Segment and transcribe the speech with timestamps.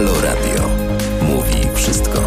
[0.00, 0.70] Halo Radio.
[1.22, 2.24] Mówi wszystko.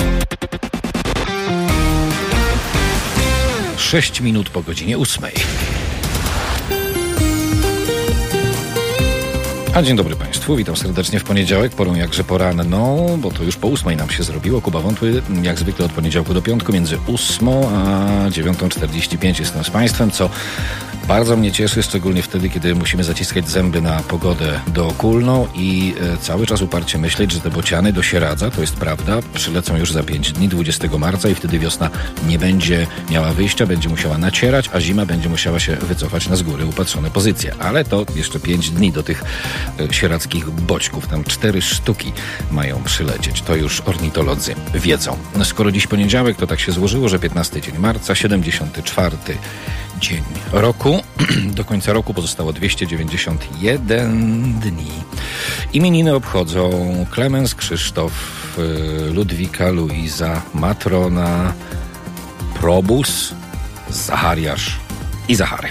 [3.77, 5.23] 6 minut po godzinie 8.
[9.76, 13.68] A dzień dobry Państwu, witam serdecznie w poniedziałek, porą jakże poranną, bo to już po
[13.68, 14.62] ósmej nam się zrobiło.
[14.62, 20.12] Kuba Wątły, jak zwykle od poniedziałku do piątku, między ósmą a 9.45 jestem z Państwem,
[20.12, 20.30] co
[21.07, 26.46] bardzo mnie cieszy, szczególnie wtedy, kiedy musimy zaciskać zęby na pogodę dookulną i e, cały
[26.46, 30.32] czas uparcie myśleć, że te bociany do Sieradza, to jest prawda, przylecą już za 5
[30.32, 31.89] dni, 20 marca i wtedy wiosna
[32.27, 36.44] nie będzie miała wyjścia, będzie musiała nacierać, a zima będzie musiała się wycofać na z
[36.44, 37.53] góry upatrzone pozycje.
[37.59, 39.23] Ale to jeszcze 5 dni do tych
[39.80, 42.12] e, sieradzkich boćków, tam cztery sztuki
[42.52, 43.41] mają przylecieć.
[43.41, 45.17] To już ornitolodzy wiedzą.
[45.36, 49.17] No, skoro dziś poniedziałek, to tak się złożyło, że 15 dzień marca, 74
[49.99, 51.03] dzień roku.
[51.58, 54.91] Do końca roku pozostało 291 dni.
[55.73, 58.14] Imieniny obchodzą Klemens, Krzysztof,
[58.59, 61.53] y, Ludwika, Luiza, Matrona,
[62.53, 63.33] Probus,
[63.89, 64.80] Zachariasz
[65.27, 65.70] i Zachary.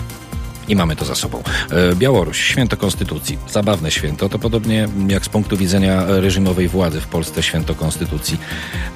[0.73, 1.42] I mamy to za sobą.
[1.70, 3.39] E, Białoruś, święto Konstytucji.
[3.51, 4.28] Zabawne święto.
[4.28, 8.39] To podobnie jak z punktu widzenia reżimowej władzy w Polsce święto Konstytucji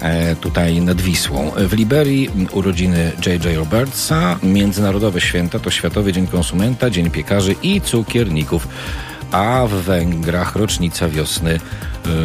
[0.01, 1.53] e, tutaj nad Wisłą.
[1.57, 3.57] W Liberii urodziny J.J.
[3.57, 4.39] Robertsa.
[4.43, 8.69] Międzynarodowe święta to Światowy Dzień Konsumenta, Dzień Piekarzy i Cukierników.
[9.33, 11.61] A w Węgrach rocznica wiosny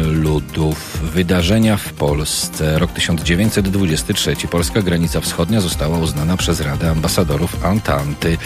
[0.06, 1.00] ludów.
[1.02, 2.78] Wydarzenia w Polsce.
[2.78, 4.36] Rok 1923.
[4.50, 8.38] Polska granica wschodnia została uznana przez Radę Ambasadorów Antanty.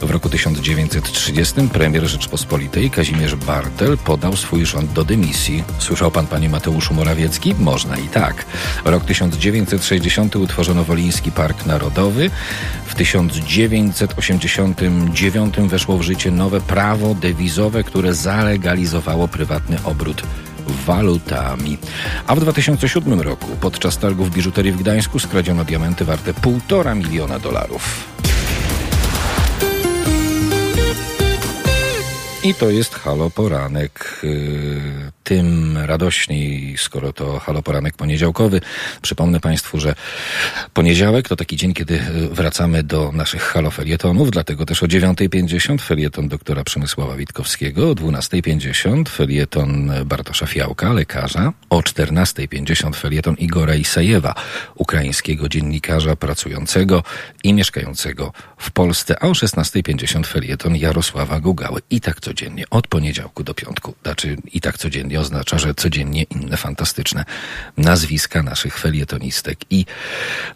[0.00, 5.64] W roku 1930 premier Rzeczpospolitej Kazimierz Bartel podał swój rząd do dymisji.
[5.78, 7.54] Słyszał pan, panie Mateuszu Morawiecki?
[7.58, 8.44] Można i tak.
[8.84, 12.30] Rok 1960 utworzono Woliński Park Narodowy.
[12.86, 20.22] W 1989 weszło w życie nowe prawo dewizowe, które zalegalizowało prywatny obrót
[20.86, 21.78] walutami.
[22.26, 28.10] A w 2007 roku podczas targów biżuterii w Gdańsku skradziono diamenty warte 1,5 miliona dolarów.
[32.44, 34.22] I to jest Halo Poranek.
[35.30, 38.60] Tym radośniej, skoro to Halo Poranek poniedziałkowy.
[39.02, 39.94] Przypomnę Państwu, że
[40.74, 46.28] poniedziałek to taki dzień, kiedy wracamy do naszych Halo felietonów, dlatego też o 9.50 felieton
[46.28, 54.34] doktora Przemysława Witkowskiego, o 12.50 felieton Bartosza Fiałka, lekarza, o 14.50 felieton Igora Isajewa,
[54.74, 57.02] ukraińskiego dziennikarza pracującego
[57.44, 61.80] i mieszkającego w Polsce, a o 16.50 felieton Jarosława Gugały.
[61.90, 63.94] I tak codziennie, od poniedziałku do piątku.
[64.02, 67.24] Znaczy i tak codziennie oznacza, że codziennie inne fantastyczne
[67.76, 69.86] nazwiska naszych felietonistek i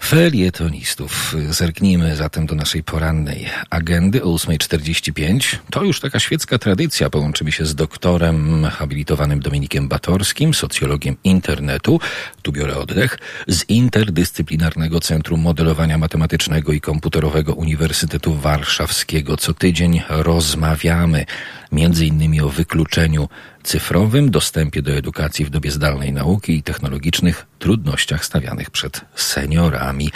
[0.03, 1.35] felietonistów.
[1.51, 5.57] Zerknijmy zatem do naszej porannej agendy o 8.45.
[5.71, 7.11] To już taka świecka tradycja.
[7.11, 12.01] Połączymy się z doktorem habilitowanym Dominikiem Batorskim, socjologiem internetu,
[12.43, 19.37] tu biorę oddech, z Interdyscyplinarnego Centrum Modelowania Matematycznego i Komputerowego Uniwersytetu Warszawskiego.
[19.37, 21.27] Co tydzień rozmawiamy
[21.73, 23.29] między innymi o wykluczeniu
[23.65, 30.11] cyfrowym, dostępie do edukacji w dobie zdalnej nauki i technologicznych trudnościach stawianych przed seniorami,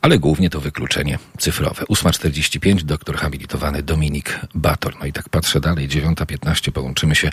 [0.00, 1.84] ale głównie to wykluczenie cyfrowe.
[1.84, 4.94] 8.45, doktor habilitowany Dominik Bator.
[5.00, 7.30] No i tak patrzę dalej, 9.15 połączymy się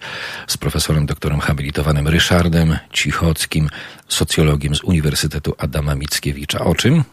[0.48, 3.70] z profesorem doktorem habilitowanym Ryszardem Cichockim,
[4.08, 6.60] socjologiem z Uniwersytetu Adama Mickiewicza.
[6.60, 7.04] O czym?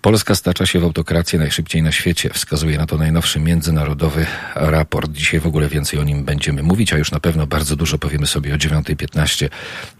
[0.00, 2.30] Polska stacza się w autokrację najszybciej na świecie.
[2.30, 5.12] Wskazuje na to najnowszy międzynarodowy raport.
[5.12, 8.26] Dzisiaj w ogóle więcej o nim będziemy mówić, a już na pewno bardzo dużo powiemy
[8.26, 9.48] sobie o 9.15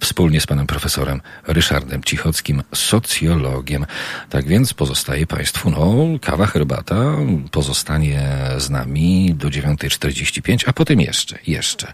[0.01, 3.87] wspólnie z panem profesorem Ryszardem Cichockim, socjologiem.
[4.31, 7.17] Tak więc pozostaje państwu, no, kawa, herbata
[7.51, 11.93] pozostanie z nami do 9.45, a potem jeszcze, jeszcze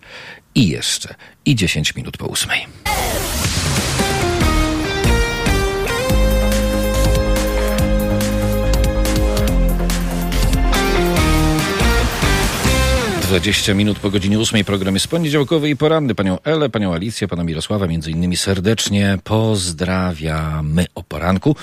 [0.54, 2.66] i jeszcze i 10 minut po ósmej.
[13.28, 16.14] 20 minut po godzinie 8 program jest poniedziałkowy i poranny.
[16.14, 21.56] Panią Elę, panią Alicję, pana Mirosława między innymi serdecznie pozdrawiamy o poranku.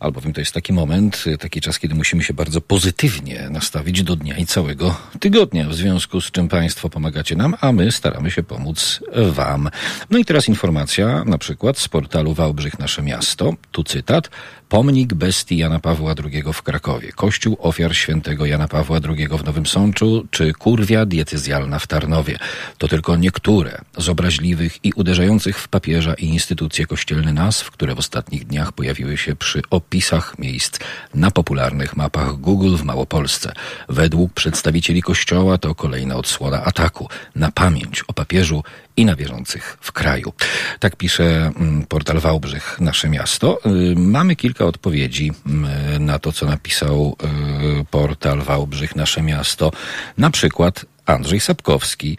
[0.00, 4.36] Albowiem to jest taki moment, taki czas, kiedy musimy się bardzo pozytywnie nastawić do dnia
[4.36, 9.00] i całego tygodnia, w związku z czym państwo pomagacie nam, a my staramy się pomóc
[9.30, 9.70] wam.
[10.10, 13.54] No i teraz informacja na przykład z portalu Wałbrzych Nasze Miasto.
[13.72, 14.30] Tu cytat.
[14.74, 17.12] Pomnik bestii Jana Pawła II w Krakowie.
[17.12, 22.38] Kościół ofiar świętego Jana Pawła II w Nowym Sączu, czy kurwie parafia diecezjalna w Tarnowie.
[22.78, 27.98] To tylko niektóre z obraźliwych i uderzających w papieża i instytucje kościelne nazw, które w
[27.98, 30.78] ostatnich dniach pojawiły się przy opisach miejsc
[31.14, 33.52] na popularnych mapach Google w Małopolsce.
[33.88, 38.62] Według przedstawicieli kościoła to kolejna odsłona ataku na pamięć o papieżu
[38.96, 40.32] i na wierzących w kraju.
[40.80, 43.58] Tak pisze mm, portal Wałbrzych, nasze miasto.
[43.66, 47.16] Y, mamy kilka odpowiedzi mm, na to, co napisał
[47.80, 49.72] y, portal Wałbrzych, nasze miasto.
[50.18, 52.18] Na przykład Andrzej Sapkowski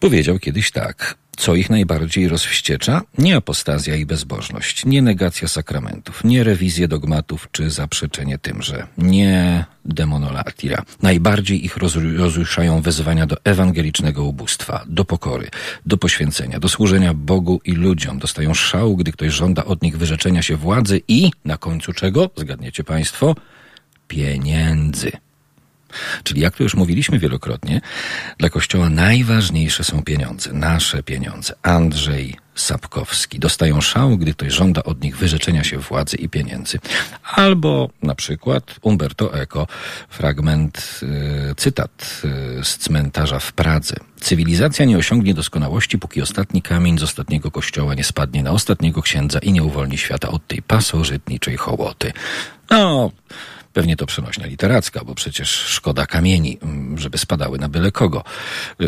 [0.00, 1.16] powiedział kiedyś tak.
[1.36, 3.02] Co ich najbardziej rozwściecza?
[3.18, 10.82] Nie apostazja i bezbożność, nie negacja sakramentów, nie rewizje dogmatów czy zaprzeczenie tymże, nie demonolatira.
[11.02, 11.76] Najbardziej ich
[12.16, 15.48] rozruszają wezwania do ewangelicznego ubóstwa, do pokory,
[15.86, 18.18] do poświęcenia, do służenia Bogu i ludziom.
[18.18, 22.84] Dostają szału, gdy ktoś żąda od nich wyrzeczenia się władzy i, na końcu czego, zgadniecie
[22.84, 23.34] państwo,
[24.08, 25.12] pieniędzy.
[26.24, 27.80] Czyli jak to już mówiliśmy wielokrotnie,
[28.38, 31.54] dla Kościoła najważniejsze są pieniądze, nasze pieniądze.
[31.62, 36.78] Andrzej Sapkowski dostają szał, gdy ktoś żąda od nich wyrzeczenia się władzy i pieniędzy.
[37.22, 39.66] Albo na przykład Umberto Eco,
[40.08, 41.00] fragment,
[41.50, 42.22] y, cytat
[42.60, 43.96] y, z cmentarza w Pradze.
[44.20, 49.38] Cywilizacja nie osiągnie doskonałości, póki ostatni kamień z ostatniego kościoła nie spadnie na ostatniego księdza
[49.38, 52.12] i nie uwolni świata od tej pasożytniczej hołoty.
[52.70, 53.10] No,
[53.76, 58.24] Pewnie to przenośnia literacka, bo przecież szkoda kamieni, mm, żeby spadały na byle kogo.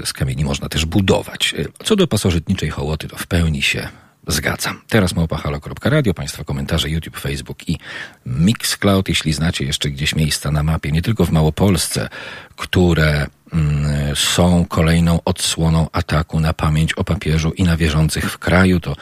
[0.05, 1.55] Z kamieni można też budować.
[1.85, 3.89] Co do pasożytniczej hołoty, to w pełni się
[4.27, 4.81] Zgadzam.
[4.89, 7.79] Teraz małpahalo.radio, Państwa komentarze YouTube, Facebook i
[8.27, 9.09] Mixcloud.
[9.09, 12.09] Jeśli znacie jeszcze gdzieś miejsca na mapie, nie tylko w Małopolsce,
[12.57, 13.27] które
[14.15, 18.97] są kolejną odsłoną ataku na pamięć o papieżu i na wierzących w kraju, to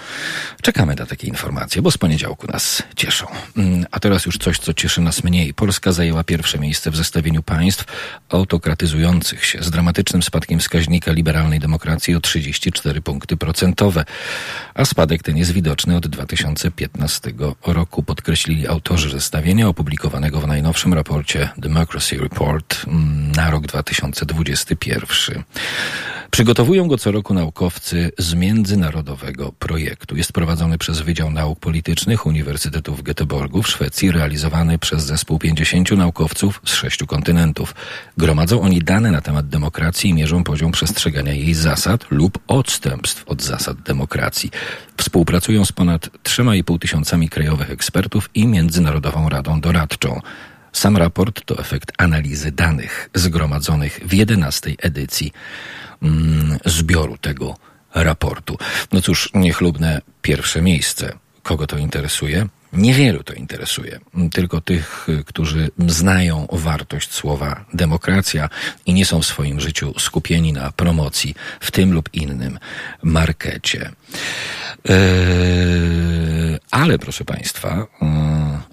[0.62, 3.26] czekamy na takie informacje, bo z poniedziałku nas cieszą.
[3.56, 5.54] Mm, a teraz już coś, co cieszy nas mniej.
[5.54, 7.84] Polska zajęła pierwsze miejsce w zestawieniu państw
[8.28, 14.04] autokratyzujących się z dramatycznym spadkiem wskaźnika liberalnej demokracji o 34 punkty procentowe.
[14.74, 17.32] A spadek ten jest widoczny od 2015
[17.66, 24.35] roku, podkreślili autorzy zestawienia opublikowanego w najnowszym raporcie Democracy Report mm, na rok 2020.
[24.44, 25.44] 2021.
[26.30, 30.16] Przygotowują go co roku naukowcy z międzynarodowego projektu.
[30.16, 35.90] Jest prowadzony przez Wydział Nauk Politycznych Uniwersytetu w Göteborgu w Szwecji, realizowany przez zespół 50
[35.90, 37.74] naukowców z sześciu kontynentów.
[38.18, 43.42] Gromadzą oni dane na temat demokracji i mierzą poziom przestrzegania jej zasad lub odstępstw od
[43.42, 44.50] zasad demokracji.
[44.96, 50.20] Współpracują z ponad 3,5 tysiącami krajowych ekspertów i Międzynarodową Radą Doradczą.
[50.76, 55.32] Sam raport to efekt analizy danych zgromadzonych w jedenastej edycji
[56.02, 57.56] mm, zbioru tego
[57.94, 58.58] raportu.
[58.92, 61.12] No cóż, niechlubne pierwsze miejsce.
[61.42, 62.46] Kogo to interesuje?
[62.72, 64.00] Niewielu to interesuje,
[64.32, 68.48] tylko tych, którzy znają wartość słowa demokracja
[68.86, 72.58] i nie są w swoim życiu skupieni na promocji w tym lub innym
[73.02, 73.90] markecie.
[74.88, 78.25] Eee, ale proszę Państwa, mm,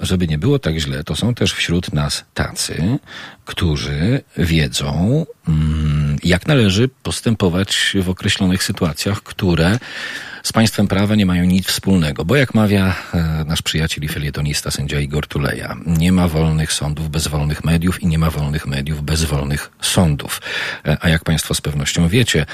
[0.06, 3.00] żeby nie było tak źle, to są też wśród nas tacy,
[3.46, 9.80] którzy wiedzą, mm, jak należy postępować w określonych sytuacjach, które
[10.44, 14.72] z państwem prawa nie mają nic wspólnego, bo jak mawia e, nasz przyjaciel i felietonista
[14.72, 19.04] sędzia Igor Tuleja, nie ma wolnych sądów bez wolnych mediów i nie ma wolnych mediów
[19.04, 20.42] bez wolnych sądów.
[20.86, 22.45] E, a jak państwo z pewnością wiecie,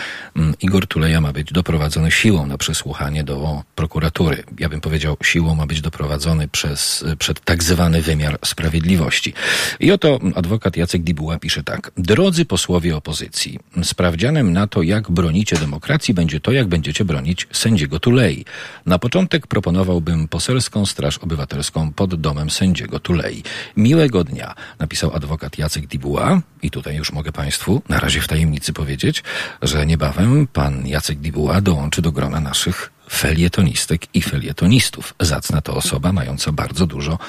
[0.61, 4.43] Igor Tuleja ma być doprowadzony siłą na przesłuchanie do prokuratury.
[4.59, 9.33] Ja bym powiedział, siłą ma być doprowadzony przez, e, przed tak zwany wymiar sprawiedliwości.
[9.79, 11.91] I oto adwokat Jacek Dibuła pisze tak.
[11.97, 17.78] Drodzy posłowie opozycji, sprawdzianem na to, jak bronicie demokracji, będzie to, jak będziecie bronić sędziów
[17.79, 18.45] sędziego Tulei.
[18.85, 23.43] Na początek proponowałbym poselską straż obywatelską pod domem sędziego Tulei.
[23.77, 26.41] Miłego dnia, napisał adwokat Jacek Dibuła.
[26.61, 29.23] I tutaj już mogę Państwu na razie w tajemnicy powiedzieć,
[29.61, 35.13] że niebawem pan Jacek Dibuła dołączy do grona naszych felietonistek i felietonistów.
[35.19, 37.19] Zacna to osoba mająca bardzo dużo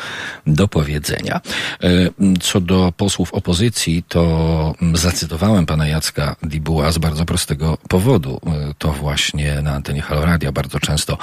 [0.47, 1.41] do powiedzenia.
[1.83, 1.89] E,
[2.41, 8.41] co do posłów opozycji, to zacytowałem pana Jacka Dibuła z bardzo prostego powodu.
[8.47, 11.19] E, to właśnie na antenie Haloradia bardzo często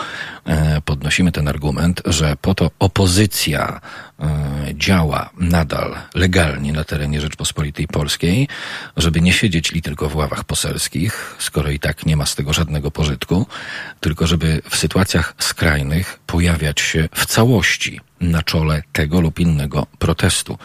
[0.45, 3.81] e, podnosimy ten argument, że po to opozycja
[4.73, 8.47] działa nadal legalnie na terenie Rzeczpospolitej Polskiej,
[8.97, 12.53] żeby nie siedzieć li tylko w ławach poselskich, skoro i tak nie ma z tego
[12.53, 13.45] żadnego pożytku,
[13.99, 20.57] tylko żeby w sytuacjach skrajnych pojawiać się w całości na czole tego lub innego protestu.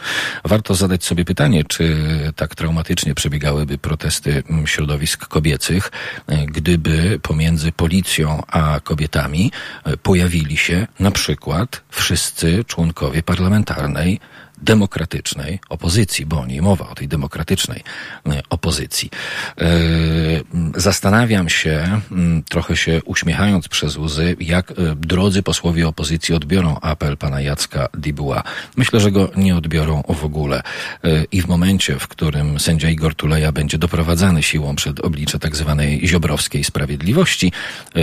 [0.44, 1.96] Warto zadać sobie pytanie, czy
[2.36, 5.90] tak traumatycznie przebiegałyby protesty mm, środowisk kobiecych,
[6.26, 9.52] e, gdyby pomiędzy policją a kobietami
[9.84, 14.20] e, pojawili się na przykład wszyscy członkowie parlamentarnej
[14.62, 17.82] demokratycznej opozycji, bo nie mowa o tej demokratycznej
[18.26, 19.10] e, opozycji.
[19.58, 19.66] E,
[20.76, 22.00] zastanawiam się,
[22.48, 28.42] trochę się uśmiechając przez łzy, jak e, drodzy posłowie opozycji odbiorą apel pana Jacka Dibuła.
[28.76, 30.62] Myślę, że go nie odbiorą w ogóle.
[31.32, 36.08] I w momencie, w którym sędzia Igor Tuleja będzie doprowadzany siłą przed oblicze tak zwanej
[36.08, 37.52] ziobrowskiej sprawiedliwości,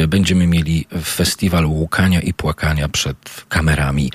[0.07, 4.11] będziemy mieli festiwal łukania i płakania przed kamerami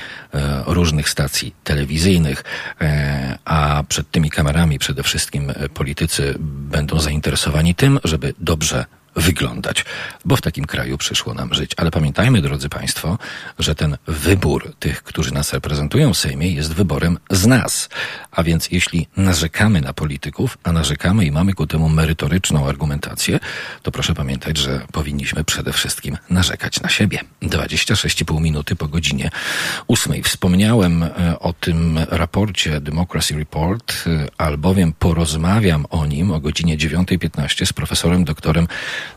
[0.66, 2.33] różnych stacji telewizyjnych.
[2.80, 8.84] E, a przed tymi kamerami przede wszystkim politycy będą zainteresowani tym, żeby dobrze
[9.16, 9.84] wyglądać,
[10.24, 11.72] bo w takim kraju przyszło nam żyć.
[11.76, 13.18] Ale pamiętajmy, drodzy Państwo,
[13.58, 17.88] że ten wybór tych, którzy nas reprezentują w Sejmie, jest wyborem z nas.
[18.32, 23.40] A więc jeśli narzekamy na polityków, a narzekamy i mamy ku temu merytoryczną argumentację,
[23.82, 27.20] to proszę pamiętać, że powinniśmy przede wszystkim narzekać na siebie.
[27.42, 29.30] 26,5 minuty po godzinie
[29.86, 30.22] ósmej.
[30.22, 37.66] Wspomniałem e, o tym raporcie Democracy Report, e, albowiem porozmawiam o nim o godzinie 9.15
[37.66, 38.68] z profesorem doktorem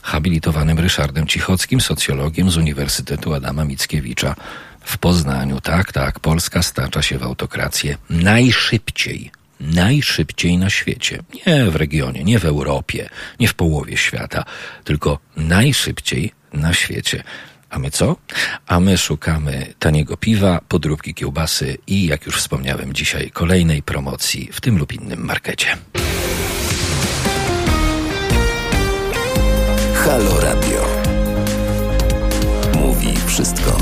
[0.02, 4.36] habilitowanym Ryszardem Cichockim, socjologiem z Uniwersytetu Adama Mickiewicza
[4.82, 5.62] w Poznaniu.
[5.62, 9.32] Tak, tak, Polska stacza się w autokrację najszybciej.
[9.60, 11.20] Najszybciej na świecie.
[11.48, 14.46] Nie w regionie, nie w Europie, nie w połowie świata,
[14.84, 17.24] tylko najszybciej na świecie.
[17.70, 18.16] A my co?
[18.68, 24.62] A my szukamy taniego piwa, podróbki kiełbasy i, jak już wspomniałem dzisiaj, kolejnej promocji w
[24.62, 25.78] tym lub innym markecie.
[30.08, 30.86] Halo Radio.
[32.76, 33.78] Mówi wszystko.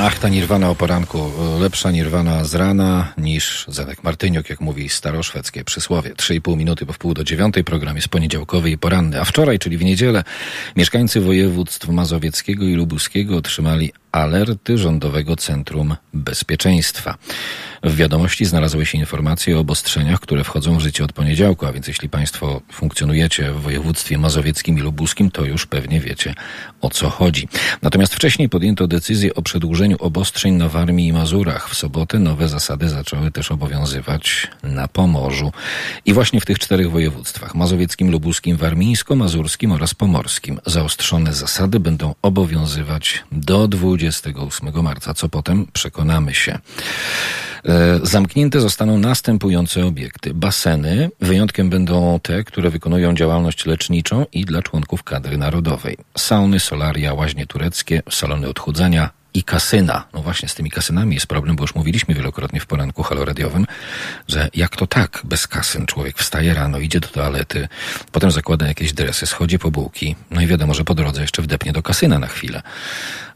[0.00, 1.30] Ach, ta nirwana o poranku.
[1.60, 6.14] Lepsza nirwana z rana niż Zenek Martyniuk, jak mówi staroszwedzkie przysłowie.
[6.14, 9.20] 3,5 minuty po wpół do dziewiątej program jest poniedziałkowy i poranny.
[9.20, 10.24] A wczoraj, czyli w niedzielę,
[10.76, 17.18] mieszkańcy województw mazowieckiego i lubuskiego otrzymali alerty Rządowego Centrum Bezpieczeństwa.
[17.82, 21.88] W wiadomości znalazły się informacje o obostrzeniach, które wchodzą w życie od poniedziałku, a więc
[21.88, 26.34] jeśli Państwo funkcjonujecie w województwie mazowieckim i lubuskim, to już pewnie wiecie
[26.80, 27.48] o co chodzi.
[27.82, 31.70] Natomiast wcześniej podjęto decyzję o przedłużeniu obostrzeń na Warmii i Mazurach.
[31.70, 35.52] W sobotę nowe zasady zaczęły też obowiązywać na Pomorzu.
[36.04, 43.24] I właśnie w tych czterech województwach mazowieckim, lubuskim, warmińsko-mazurskim oraz pomorskim zaostrzone zasady będą obowiązywać
[43.32, 43.68] do
[44.10, 46.58] 28 marca, co potem przekonamy się.
[47.64, 50.34] E, zamknięte zostaną następujące obiekty.
[50.34, 55.96] Baseny, wyjątkiem będą te, które wykonują działalność leczniczą i dla członków kadry narodowej.
[56.18, 60.04] Sauny, solaria, łaźnie tureckie, salony odchudzania, i kasyna.
[60.14, 63.66] No właśnie z tymi kasynami jest problem, bo już mówiliśmy wielokrotnie w poranku haloradiowym,
[64.28, 67.68] że jak to tak bez kasyn człowiek wstaje rano, idzie do toalety,
[68.12, 71.72] potem zakłada jakieś dresy, schodzi po bułki, no i wiadomo, że po drodze jeszcze wdepnie
[71.72, 72.62] do kasyna na chwilę.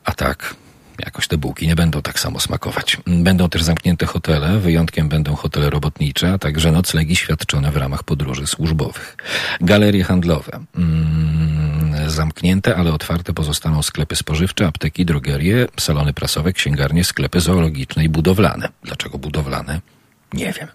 [0.04, 0.54] A tak,
[0.98, 2.96] jakoś te bułki nie będą tak samo smakować.
[3.06, 8.46] Będą też zamknięte hotele, wyjątkiem będą hotele robotnicze, a także noclegi świadczone w ramach podróży
[8.46, 9.16] służbowych.
[9.60, 10.60] Galerie handlowe.
[10.76, 18.08] Mm, zamknięte, ale otwarte pozostaną sklepy spożywcze, apteki, drogerie, salony prasowe, księgarnie, sklepy zoologiczne i
[18.08, 18.68] budowlane.
[18.84, 19.80] Dlaczego budowlane?
[20.34, 20.68] Nie wiem.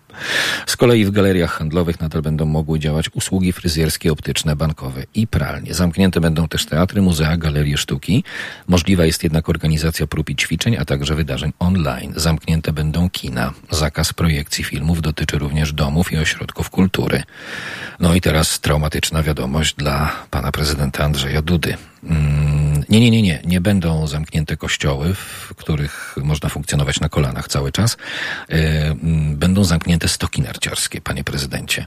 [0.66, 5.74] Z kolei w galeriach handlowych nadal będą mogły działać usługi fryzjerskie, optyczne, bankowe i pralnie.
[5.74, 8.24] Zamknięte będą też teatry, muzea, galerie sztuki.
[8.68, 12.14] Możliwa jest jednak organizacja prób i ćwiczeń, a także wydarzeń online.
[12.16, 13.54] Zamknięte będą kina.
[13.72, 17.24] Zakaz projekcji filmów dotyczy również domów i ośrodków kultury.
[18.00, 21.78] No i teraz traumatyczna wiadomość dla pana prezydenta Andrzeja Dudy.
[22.04, 22.55] Mm,
[22.90, 23.42] nie, nie, nie, nie.
[23.46, 27.98] Nie będą zamknięte kościoły, w których można funkcjonować na kolanach cały czas.
[28.50, 28.56] E,
[28.92, 31.86] mm, będą zamknięte stoki narciarskie, panie prezydencie.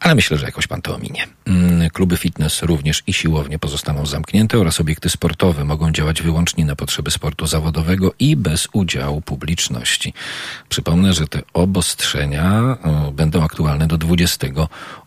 [0.00, 1.26] Ale myślę, że jakoś pan to ominie.
[1.46, 6.76] Mm, kluby fitness również i siłownie pozostaną zamknięte oraz obiekty sportowe mogą działać wyłącznie na
[6.76, 10.14] potrzeby sportu zawodowego i bez udziału publiczności.
[10.68, 12.76] Przypomnę, że te obostrzenia
[13.12, 13.98] będą aktualne do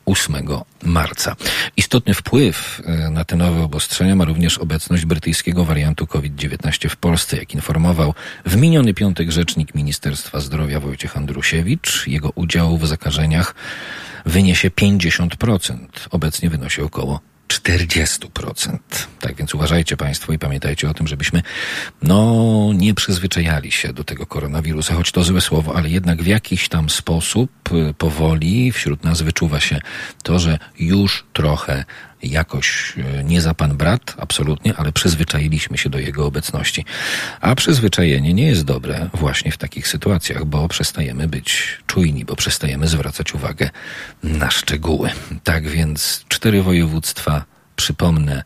[0.05, 1.35] 28 marca.
[1.77, 7.37] Istotny wpływ e, na te nowe obostrzenia ma również obecność brytyjskiego wariantu COVID-19 w Polsce.
[7.37, 8.13] Jak informował
[8.45, 13.55] w miniony piątek rzecznik Ministerstwa Zdrowia Wojciech Andrusiewicz, jego udział w zakażeniach
[14.25, 15.77] wyniesie 50%.
[16.11, 18.77] Obecnie wynosi około 40%.
[19.19, 21.41] Tak więc uważajcie Państwo i pamiętajcie o tym, żebyśmy
[22.01, 26.69] no nie przyzwyczajali się do tego koronawirusa, choć to złe słowo, ale jednak w jakiś
[26.69, 29.79] tam sposób y, powoli wśród nas wyczuwa się
[30.23, 31.85] to, że już trochę
[32.23, 36.85] jakoś e, nie za pan brat, absolutnie, ale przyzwyczailiśmy się do jego obecności.
[37.41, 42.87] A przyzwyczajenie nie jest dobre właśnie w takich sytuacjach, bo przestajemy być czujni, bo przestajemy
[42.87, 43.69] zwracać uwagę
[44.23, 45.09] na szczegóły.
[45.43, 47.43] Tak więc cztery województwa,
[47.75, 48.43] przypomnę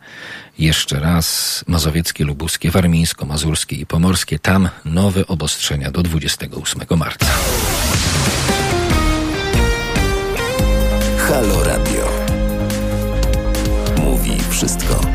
[0.60, 7.26] jeszcze raz, mazowieckie, lubuskie, warmińsko-mazurskie i pomorskie, tam nowe obostrzenia do 28 marca.
[11.18, 12.25] Halo Radio.
[14.56, 15.15] Wszystko.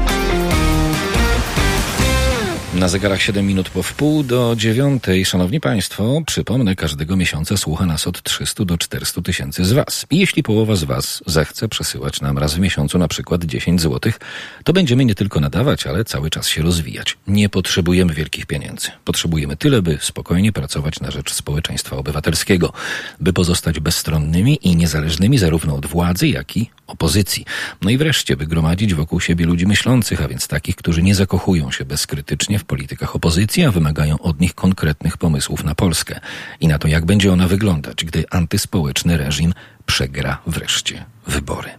[2.80, 5.24] Na zegarach 7 minut po wpół do dziewiątej.
[5.24, 10.06] Szanowni Państwo, przypomnę, każdego miesiąca słucha nas od 300 do 400 tysięcy z Was.
[10.10, 14.20] I jeśli połowa z Was zechce przesyłać nam raz w miesiącu na przykład 10 złotych,
[14.64, 17.16] to będziemy nie tylko nadawać, ale cały czas się rozwijać.
[17.26, 18.88] Nie potrzebujemy wielkich pieniędzy.
[19.04, 22.72] Potrzebujemy tyle, by spokojnie pracować na rzecz społeczeństwa obywatelskiego,
[23.20, 27.44] by pozostać bezstronnymi i niezależnymi zarówno od władzy, jak i opozycji.
[27.82, 31.70] No i wreszcie, by gromadzić wokół siebie ludzi myślących, a więc takich, którzy nie zakochują
[31.70, 36.20] się bezkrytycznie w politykach opozycji, a wymagają od nich konkretnych pomysłów na Polskę
[36.60, 39.54] i na to, jak będzie ona wyglądać, gdy antyspołeczny reżim
[39.86, 41.70] przegra wreszcie wybory.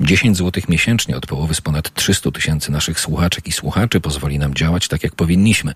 [0.00, 4.54] 10 zł miesięcznie od połowy z ponad 300 tysięcy naszych słuchaczek i słuchaczy pozwoli nam
[4.54, 5.74] działać tak, jak powinniśmy,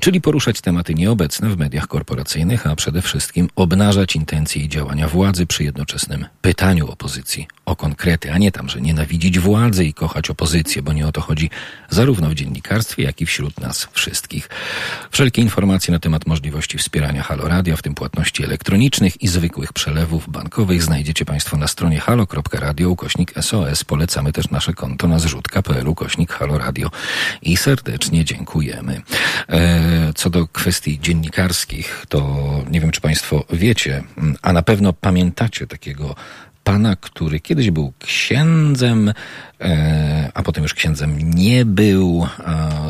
[0.00, 5.46] czyli poruszać tematy nieobecne w mediach korporacyjnych, a przede wszystkim obnażać intencje i działania władzy
[5.46, 10.82] przy jednoczesnym pytaniu opozycji o konkrety, a nie tam, że nienawidzić władzy i kochać opozycję,
[10.82, 11.50] bo nie o to chodzi
[11.90, 14.48] zarówno w dziennikarstwie, jak i wśród nas wszystkich.
[15.10, 20.30] Wszelkie informacje na temat możliwości wspierania Halo Radio, w tym płatności elektronicznych i zwykłych przelewów
[20.30, 22.90] bankowych znajdziecie Państwo na stronie halo.radio
[23.40, 23.84] SOS.
[23.84, 26.90] Polecamy też nasze konto na zrzutka.pl ukośnik Halo Radio
[27.42, 29.02] i serdecznie dziękujemy.
[29.48, 32.36] E, co do kwestii dziennikarskich, to
[32.70, 34.02] nie wiem, czy Państwo wiecie,
[34.42, 36.14] a na pewno pamiętacie takiego
[36.64, 39.12] pana, który kiedyś był księdzem,
[40.34, 42.26] a potem już księdzem nie był,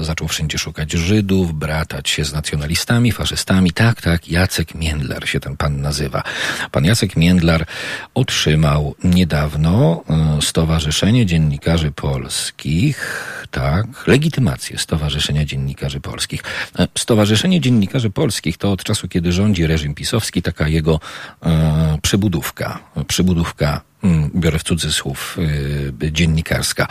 [0.02, 3.72] zaczął wszędzie szukać Żydów, bratać się z nacjonalistami, faszystami.
[3.72, 6.22] Tak, tak, Jacek Międlar się ten pan nazywa.
[6.70, 7.66] Pan Jacek Międlar
[8.14, 16.42] otrzymał niedawno e, Stowarzyszenie Dziennikarzy Polskich, tak, legitymację Stowarzyszenia Dziennikarzy Polskich.
[16.78, 21.00] E, Stowarzyszenie Dziennikarzy Polskich to od czasu, kiedy rządzi reżim pisowski, taka jego
[21.42, 23.80] e, przybudówka, przybudówka
[24.34, 25.38] biorę w cudzysłów,
[26.02, 26.88] y, dziennikarska.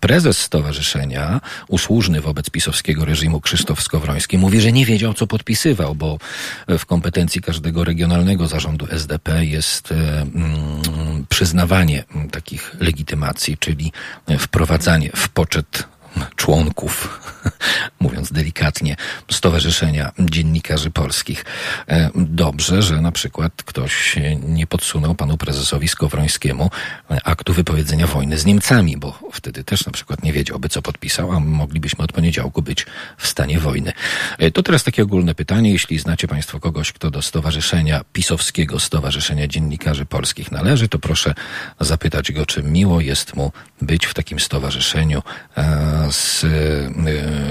[0.00, 6.18] Prezes stowarzyszenia, usłużny wobec pisowskiego reżimu Krzysztof Skowroński, mówi, że nie wiedział, co podpisywał, bo
[6.68, 13.92] w kompetencji każdego regionalnego zarządu SDP jest y, mm, przyznawanie takich legitymacji, czyli
[14.38, 15.93] wprowadzanie w poczet
[16.36, 17.20] członków,
[18.00, 18.96] mówiąc delikatnie,
[19.30, 21.44] Stowarzyszenia Dziennikarzy Polskich.
[21.88, 26.70] E, dobrze, że na przykład ktoś nie podsunął panu prezesowi Skowrońskiemu
[27.24, 31.40] aktu wypowiedzenia wojny z Niemcami, bo wtedy też na przykład nie wiedziałby, co podpisał, a
[31.40, 32.86] moglibyśmy od poniedziałku być
[33.18, 33.92] w stanie wojny.
[34.38, 35.72] E, to teraz takie ogólne pytanie.
[35.72, 41.34] Jeśli znacie państwo kogoś, kto do Stowarzyszenia Pisowskiego Stowarzyszenia Dziennikarzy Polskich należy, to proszę
[41.80, 45.22] zapytać go, czy miło jest mu być w takim stowarzyszeniu
[45.56, 46.48] e, z e,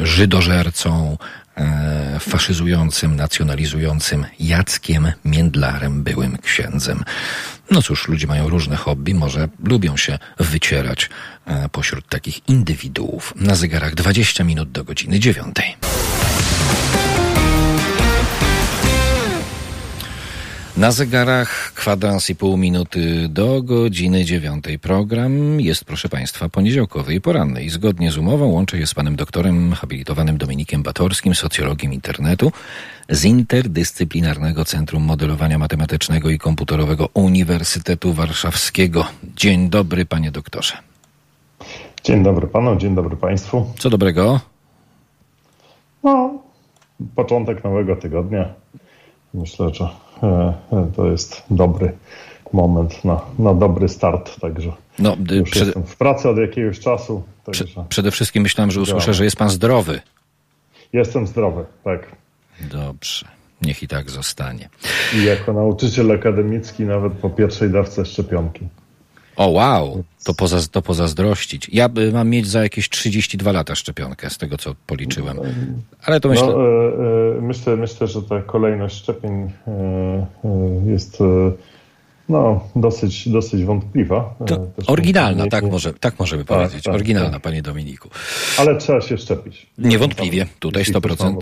[0.05, 1.17] żydożercą,
[1.57, 7.03] e, faszyzującym, nacjonalizującym Jackiem Międlarem, byłym księdzem.
[7.71, 11.09] No cóż, ludzie mają różne hobby, może lubią się wycierać
[11.45, 13.33] e, pośród takich indywiduów.
[13.35, 15.75] Na zegarach 20 minut do godziny dziewiątej.
[20.77, 24.79] Na zegarach kwadrans i pół minuty do godziny dziewiątej.
[24.79, 27.63] Program jest, proszę Państwa, poniedziałkowy i poranny.
[27.63, 32.51] I zgodnie z umową łączę się z panem doktorem habilitowanym Dominikiem Batorskim, socjologiem internetu
[33.09, 39.05] z Interdyscyplinarnego Centrum Modelowania Matematycznego i Komputerowego Uniwersytetu Warszawskiego.
[39.35, 40.73] Dzień dobry, panie doktorze.
[42.03, 43.73] Dzień dobry panu, dzień dobry państwu.
[43.79, 44.39] Co dobrego?
[46.03, 46.41] No,
[47.15, 48.53] początek nowego tygodnia.
[49.33, 50.02] Myślę, że
[50.95, 51.91] to jest dobry
[52.53, 55.65] moment na, na dobry start, także no, już przed...
[55.65, 57.23] jestem w pracy od jakiegoś czasu.
[57.45, 57.65] Także...
[57.89, 60.01] Przede wszystkim myślałem, że usłyszę, że jest pan zdrowy.
[60.93, 62.15] Jestem zdrowy, tak.
[62.61, 63.25] Dobrze.
[63.61, 64.69] Niech i tak zostanie.
[65.15, 68.67] I jako nauczyciel akademicki nawet po pierwszej dawce szczepionki.
[69.35, 71.69] O wow, to, poza, to pozazdrościć.
[71.73, 75.37] Ja mam mieć za jakieś 32 lata szczepionkę, z tego co policzyłem.
[76.05, 76.47] Ale to myślę...
[76.47, 80.27] No, e, e, myślę, myślę, że ta kolejność szczepień e,
[80.85, 81.19] jest
[82.29, 84.35] no, dosyć, dosyć wątpliwa.
[84.47, 86.83] To oryginalna, tak, może, tak możemy tak, powiedzieć.
[86.83, 87.41] Tak, oryginalna, tak.
[87.41, 88.09] panie Dominiku.
[88.57, 89.67] Ale trzeba się szczepić.
[89.77, 91.37] Niewątpliwie, tutaj 100%,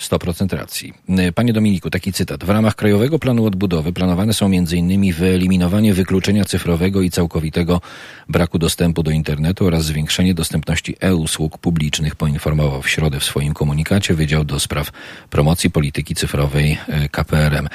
[0.00, 0.92] 100% racji.
[1.34, 2.44] Panie Dominiku, taki cytat.
[2.44, 5.12] W ramach Krajowego Planu Odbudowy planowane są m.in.
[5.12, 7.80] wyeliminowanie wykluczenia cyfrowego i całkowitego
[8.28, 14.14] braku dostępu do internetu oraz zwiększenie dostępności e-usług publicznych, poinformował w środę w swoim komunikacie
[14.14, 14.90] Wydział do Spraw
[15.30, 17.66] Promocji Polityki Cyfrowej e, KPRM.
[17.66, 17.68] E,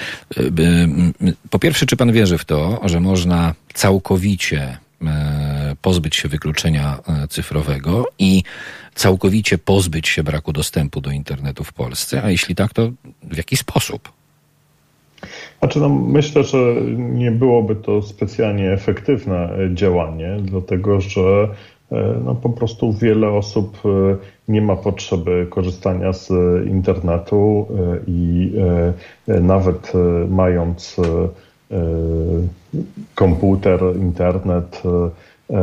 [1.50, 7.28] po pierwsze, czy pan wierzy w to, że można całkowicie e, pozbyć się wykluczenia e,
[7.28, 8.44] cyfrowego i
[8.96, 12.24] całkowicie pozbyć się braku dostępu do internetu w Polsce?
[12.24, 12.90] A jeśli tak, to
[13.24, 14.12] w jaki sposób?
[15.60, 16.58] Znaczy, no, myślę, że
[16.98, 21.50] nie byłoby to specjalnie efektywne działanie, dlatego że
[21.92, 23.82] e, no, po prostu wiele osób
[24.48, 26.30] nie ma potrzeby korzystania z
[26.68, 27.68] internetu
[28.08, 28.52] i
[29.28, 29.94] nawet
[30.30, 31.45] mając E,
[33.16, 34.84] komputer, internet,
[35.50, 35.58] e,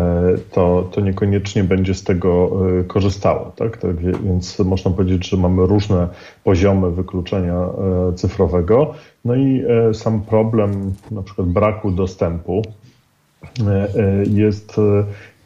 [0.53, 3.53] to, to niekoniecznie będzie z tego e, korzystało.
[3.57, 3.77] Tak?
[3.77, 3.97] tak?
[4.25, 6.09] Więc można powiedzieć, że mamy różne
[6.45, 7.69] poziomy wykluczenia
[8.17, 8.95] cyfrowego.
[9.25, 12.62] No i sam problem na przykład braku dostępu
[14.31, 14.77] jest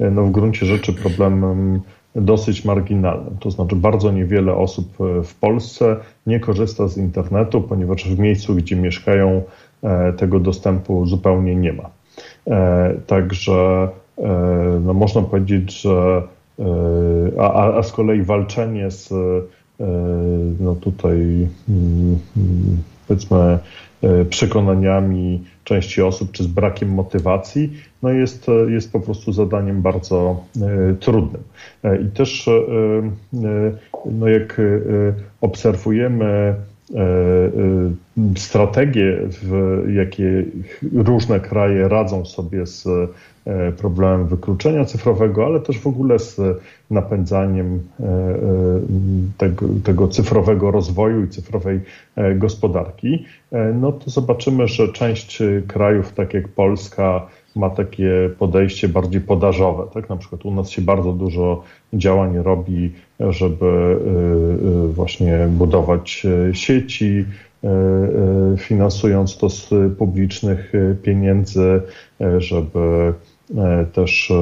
[0.01, 1.81] no, w gruncie rzeczy problemem
[2.15, 3.37] dosyć marginalnym.
[3.41, 8.77] To znaczy bardzo niewiele osób w Polsce nie korzysta z internetu, ponieważ w miejscu, gdzie
[8.77, 9.66] mieszkają, E,
[10.17, 11.91] tego dostępu zupełnie nie ma.
[12.47, 16.23] E, także e, no można powiedzieć, że
[17.39, 19.13] a, a z kolei walczenie z
[20.61, 22.19] no tutaj mm,
[23.09, 23.59] powiedzmy
[24.31, 30.45] przekonaniami części osób, czy z brakiem motywacji, no jest, jest po prostu zadaniem bardzo
[31.01, 31.43] trudnym.
[32.07, 32.49] I też
[34.05, 34.61] no jak
[35.41, 36.76] obserwujemy E, e,
[38.37, 40.45] strategie, w jakie
[40.95, 46.41] różne kraje radzą sobie z e, problemem wykluczenia cyfrowego, ale też w ogóle z
[46.91, 47.81] napędzaniem
[49.39, 51.81] tego, tego cyfrowego rozwoju i cyfrowej
[52.35, 53.25] gospodarki,
[53.75, 59.85] no to zobaczymy, że część krajów, tak jak Polska, ma takie podejście bardziej podażowe.
[59.95, 60.09] Tak?
[60.09, 66.55] Na przykład u nas się bardzo dużo działań robi, żeby y, y, właśnie budować y,
[66.55, 67.25] sieci,
[68.59, 71.83] finansując to z publicznych pieniędzy,
[72.39, 73.13] żeby
[73.93, 74.33] też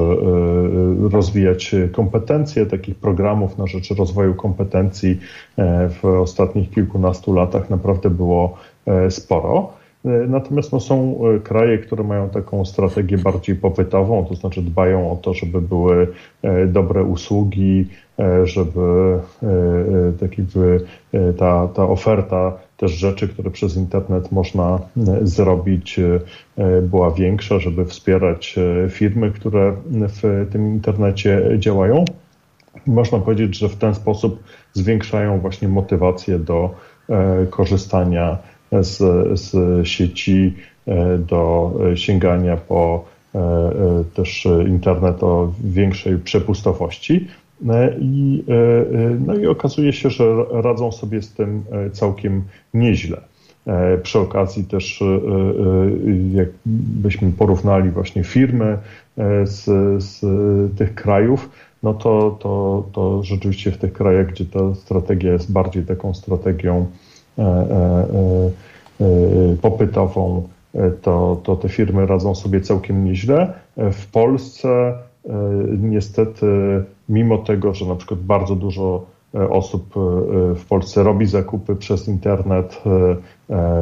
[1.11, 5.19] rozwijać kompetencje, takich programów na rzecz rozwoju kompetencji
[6.01, 8.57] w ostatnich kilkunastu latach naprawdę było
[9.09, 9.73] sporo.
[10.05, 15.11] E, natomiast no, są e, kraje, które mają taką strategię bardziej popytową, to znaczy dbają
[15.11, 16.07] o to, żeby były
[16.43, 17.87] e, dobre usługi,
[18.43, 19.19] żeby
[20.19, 20.29] tak
[21.37, 24.79] ta, ta oferta też rzeczy, które przez internet można
[25.21, 25.99] zrobić,
[26.81, 28.55] była większa, żeby wspierać
[28.89, 32.05] firmy, które w tym internecie działają.
[32.87, 36.75] Można powiedzieć, że w ten sposób zwiększają właśnie motywację do
[37.49, 38.37] korzystania
[38.71, 38.97] z,
[39.39, 39.53] z
[39.87, 40.53] sieci
[40.87, 47.27] e, do sięgania po e, e, też internet o większej przepustowości.
[47.99, 48.43] I,
[49.25, 53.17] no i okazuje się, że radzą sobie z tym całkiem nieźle.
[54.03, 55.03] Przy okazji też,
[56.33, 58.77] jakbyśmy porównali właśnie firmy
[59.43, 59.63] z,
[60.03, 60.21] z
[60.77, 61.49] tych krajów,
[61.83, 66.85] no to, to, to rzeczywiście w tych krajach, gdzie ta strategia jest bardziej taką strategią
[69.61, 70.47] popytową,
[71.01, 73.53] to, to te firmy radzą sobie całkiem nieźle.
[73.77, 74.93] W Polsce
[75.79, 76.47] niestety,
[77.09, 79.05] mimo tego, że na przykład bardzo dużo
[79.49, 79.93] osób
[80.55, 82.83] w Polsce robi zakupy przez internet,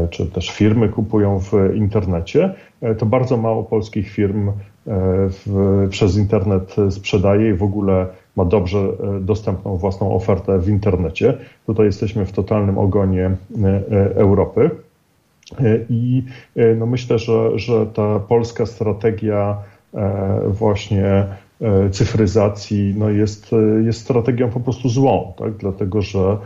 [0.10, 2.54] czy też firmy kupują w internecie,
[2.98, 4.52] to bardzo mało polskich firm
[4.86, 11.38] w, przez internet sprzedaje i w ogóle ma dobrze e, dostępną własną ofertę w internecie.
[11.66, 14.70] Tutaj jesteśmy w totalnym ogonie e, e, Europy.
[15.90, 16.24] I
[16.78, 19.58] no myślę, że, że ta polska strategia
[20.48, 21.26] właśnie
[21.92, 23.52] cyfryzacji no jest,
[23.86, 25.54] jest strategią po prostu złą, tak?
[25.54, 26.38] dlatego że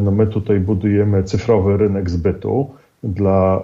[0.00, 2.70] no my tutaj budujemy cyfrowy rynek zbytu
[3.02, 3.62] dla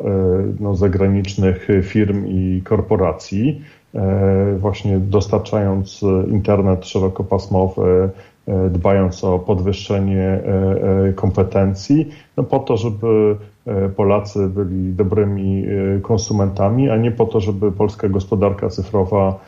[0.61, 3.63] no, zagranicznych firm i korporacji.
[3.95, 8.11] E, właśnie dostarczając internet szerokopasmowy,
[8.49, 13.37] e, dbając o podwyższenie e, kompetencji, no po to, żeby
[13.97, 15.65] Polacy byli dobrymi
[16.03, 19.39] konsumentami, a nie po to, żeby polska gospodarka cyfrowa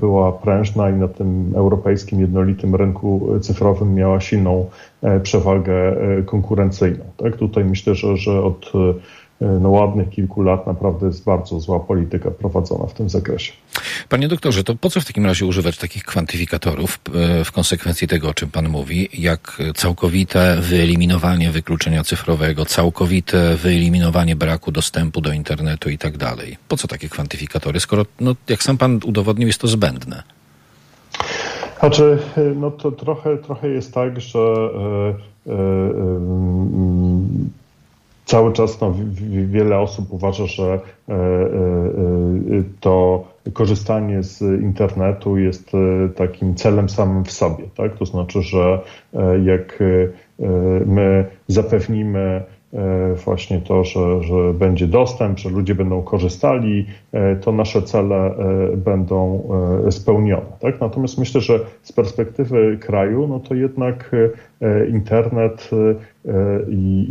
[0.00, 4.66] była prężna i na tym europejskim jednolitym rynku cyfrowym miała silną
[5.22, 7.04] przewagę konkurencyjną.
[7.16, 7.36] Tak?
[7.36, 8.72] Tutaj myślę, że, że od
[9.40, 13.52] no, ładnych kilku lat naprawdę jest bardzo zła polityka prowadzona w tym zakresie.
[14.08, 17.00] Panie doktorze, to po co w takim razie używać takich kwantyfikatorów
[17.44, 24.72] w konsekwencji tego, o czym pan mówi, jak całkowite wyeliminowanie wykluczenia cyfrowego, całkowite wyeliminowanie braku
[24.72, 26.56] dostępu do internetu i tak dalej?
[26.68, 30.22] Po co takie kwantyfikatory, skoro, no, jak sam pan udowodnił, jest to zbędne?
[31.80, 32.18] Znaczy,
[32.56, 35.54] no to trochę, trochę jest tak, że e, e,
[38.30, 38.94] cały czas no,
[39.46, 41.18] wiele osób uważa, że e,
[42.80, 45.72] to korzystanie z internetu jest
[46.16, 47.64] takim celem samym w sobie.
[47.76, 47.98] Tak?
[47.98, 48.80] To znaczy, że
[49.44, 49.78] jak
[50.86, 52.42] my zapewnimy
[52.74, 58.16] E, właśnie to, że, że będzie dostęp, że ludzie będą korzystali, e, to nasze cele
[58.16, 59.48] e, będą
[59.90, 60.46] spełnione.
[60.60, 60.80] Tak?
[60.80, 64.10] Natomiast myślę, że z perspektywy kraju, no to jednak
[64.88, 65.70] internet
[66.68, 67.08] i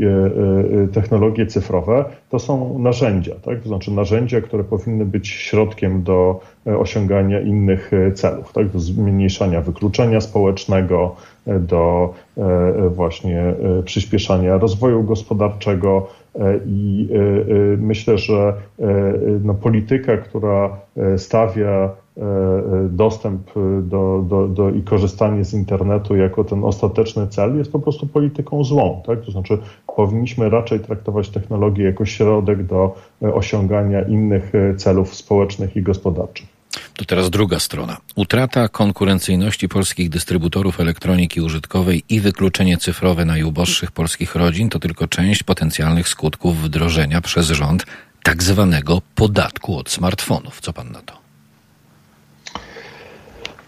[0.93, 3.59] technologie cyfrowe to są narzędzia, tak?
[3.59, 8.67] to znaczy narzędzia, które powinny być środkiem do osiągania innych celów, tak?
[8.67, 11.15] do zmniejszania wykluczenia społecznego,
[11.47, 12.13] do
[12.89, 13.53] właśnie
[13.85, 16.07] przyspieszania rozwoju gospodarczego.
[16.65, 17.09] I
[17.77, 18.53] myślę, że
[19.43, 20.77] no, polityka, która
[21.17, 21.89] stawia
[22.89, 23.41] dostęp
[23.81, 28.63] do, do, do i korzystanie z internetu jako ten ostateczny cel jest po prostu polityką
[28.63, 29.01] złą.
[29.05, 29.21] Tak?
[29.21, 29.57] To znaczy
[29.95, 36.59] powinniśmy raczej traktować technologię jako środek do osiągania innych celów społecznych i gospodarczych.
[36.93, 37.97] To teraz druga strona.
[38.15, 45.43] Utrata konkurencyjności polskich dystrybutorów elektroniki użytkowej i wykluczenie cyfrowe najuboższych polskich rodzin to tylko część
[45.43, 47.85] potencjalnych skutków wdrożenia przez rząd
[48.23, 50.61] tak zwanego podatku od smartfonów.
[50.61, 51.18] Co pan na to?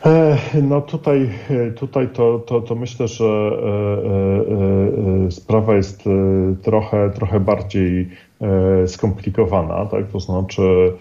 [0.06, 3.52] E, no tutaj, e, tutaj to, to, to myślę, że
[5.28, 6.04] e, sprawa jest
[6.62, 8.10] trochę, trochę bardziej
[8.86, 10.08] skomplikowana, tak?
[10.08, 10.94] To znaczy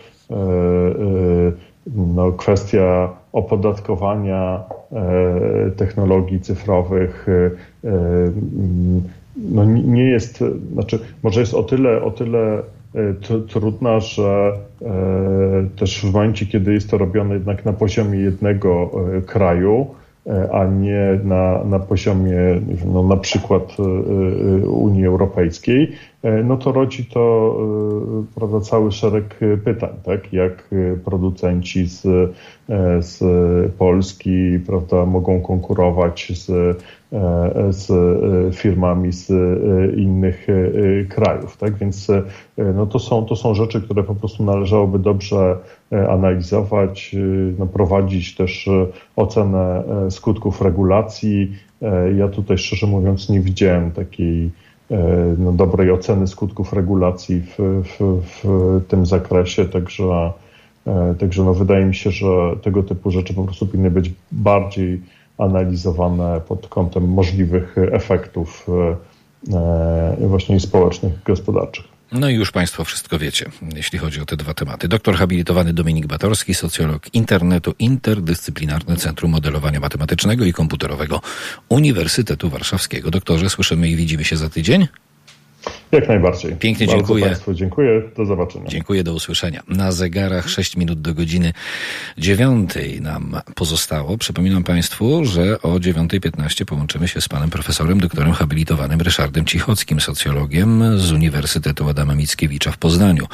[1.86, 7.50] no, kwestia opodatkowania e, technologii cyfrowych e,
[7.88, 8.30] e,
[9.36, 12.62] no, nie jest, znaczy może jest o tyle, o tyle
[13.48, 14.53] trudna, że
[15.76, 18.90] też w momencie, kiedy jest to robione jednak na poziomie jednego
[19.26, 19.87] kraju,
[20.53, 22.38] a nie na, na poziomie
[22.92, 23.76] no, na przykład
[24.66, 26.10] Unii Europejskiej, E,
[26.44, 27.56] no to rodzi to
[28.20, 30.33] e, prawda, cały szereg pytań, tak?
[30.33, 30.70] Jak
[31.04, 33.22] producenci z, e, z
[33.72, 36.76] Polski prawda, mogą konkurować z,
[37.70, 37.87] z
[38.56, 39.28] firmami z
[39.96, 40.46] innych
[41.09, 41.56] krajów.
[41.56, 41.74] Tak?
[41.74, 42.09] Więc
[42.74, 45.56] no to, są, to są rzeczy, które po prostu należałoby dobrze
[46.09, 47.16] analizować,
[47.59, 48.68] no, prowadzić też
[49.16, 51.52] ocenę skutków regulacji.
[52.16, 54.69] Ja tutaj szczerze mówiąc nie widziałem takiej E,
[55.38, 60.33] no, dobrej oceny skutków regulacji w, w, w tym zakresie, także,
[60.87, 65.00] e, także no, wydaje mi się, że tego typu rzeczy po prostu powinny być bardziej
[65.38, 68.66] analizowane pod kątem możliwych efektów
[69.53, 71.99] e, właśnie społecznych i gospodarczych.
[72.12, 74.88] No i już Państwo wszystko wiecie, jeśli chodzi o te dwa tematy.
[74.88, 81.20] Doktor habilitowany Dominik Batorski, socjolog internetu, Interdyscyplinarne Centrum Modelowania Matematycznego i Komputerowego
[81.68, 83.11] Uniwersytetu Warszawskiego.
[83.11, 84.88] Doktorze, słyszymy i widzimy się za tydzień?
[85.92, 86.57] Jak najbardziej.
[86.57, 87.27] Pięknie Bardzo dziękuję.
[87.27, 88.03] Państwu dziękuję.
[88.16, 88.68] Do zobaczenia.
[88.68, 89.62] Dziękuję, do usłyszenia.
[89.68, 91.53] Na zegarach 6 minut do godziny
[92.18, 92.70] 9
[93.01, 94.18] nam pozostało.
[94.18, 100.99] Przypominam Państwu, że o 9.15 połączymy się z panem profesorem, doktorem habilitowanym Ryszardem Cichockim, socjologiem
[100.99, 103.27] z Uniwersytetu Adama Mickiewicza w Poznaniu.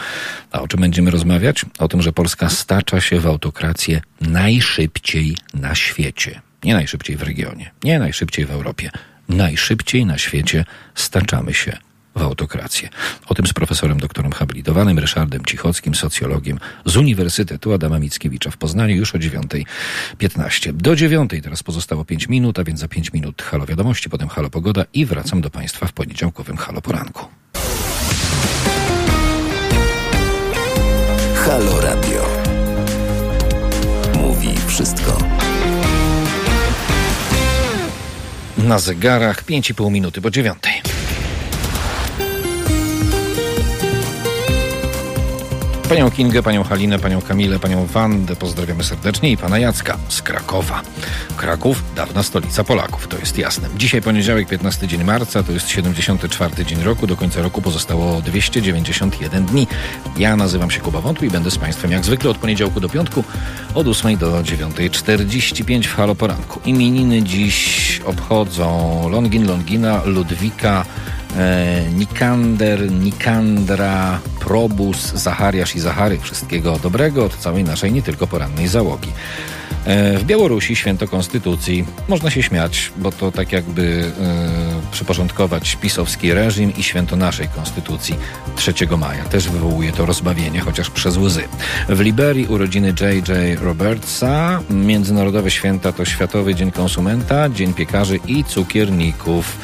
[0.53, 1.65] A o czym będziemy rozmawiać?
[1.79, 6.41] O tym, że Polska stacza się w autokrację najszybciej na świecie.
[6.65, 8.91] Nie najszybciej w regionie, nie najszybciej w Europie.
[9.29, 11.77] Najszybciej na świecie staczamy się
[12.17, 12.89] w autokrację.
[13.27, 18.97] O tym z profesorem doktorem habilitowanym Ryszardem Cichockim, socjologiem z Uniwersytetu Adama Mickiewicza w Poznaniu
[18.97, 20.73] już o 9.15.
[20.73, 24.51] Do 9.00 teraz pozostało 5 minut, a więc za 5 minut Halo Wiadomości, potem Halo
[24.51, 27.27] Pogoda i wracam do Państwa w poniedziałkowym Halo Poranku.
[31.35, 32.27] Halo Radio.
[34.15, 35.19] Mówi wszystko.
[38.59, 40.86] Na zegarach 5,5 minuty po dziewiątej.
[45.89, 50.83] Panią Kingę, panią Halinę, panią Kamilę, panią Wandę pozdrawiamy serdecznie i pana Jacka z Krakowa.
[51.37, 53.69] Kraków, dawna stolica Polaków, to jest jasne.
[53.77, 57.07] Dzisiaj poniedziałek, 15 dzień marca, to jest 74 dzień roku.
[57.07, 59.67] Do końca roku pozostało 291 dni.
[60.17, 63.25] Ja nazywam się Kuba Wątły i będę z państwem jak zwykle od poniedziałku do piątku
[63.75, 66.61] od 8 do 9.45 w Halo Poranku.
[66.65, 70.85] Imieniny dziś obchodzą Longin, Longina, Ludwika,
[71.95, 76.19] Nikander, Nikandra, Probus, Zachariasz i Zachary.
[76.19, 79.09] Wszystkiego dobrego od całej naszej, nie tylko porannej załogi.
[79.87, 81.85] E, w Białorusi święto Konstytucji.
[82.09, 88.15] Można się śmiać, bo to tak jakby e, przyporządkować pisowski reżim i święto naszej Konstytucji
[88.57, 89.25] 3 maja.
[89.25, 91.43] Też wywołuje to rozbawienie, chociaż przez łzy.
[91.89, 93.61] W Liberii urodziny J.J.
[93.61, 94.61] Robertsa.
[94.71, 99.57] Międzynarodowe święta to Światowy Dzień Konsumenta, Dzień Piekarzy i Cukierników.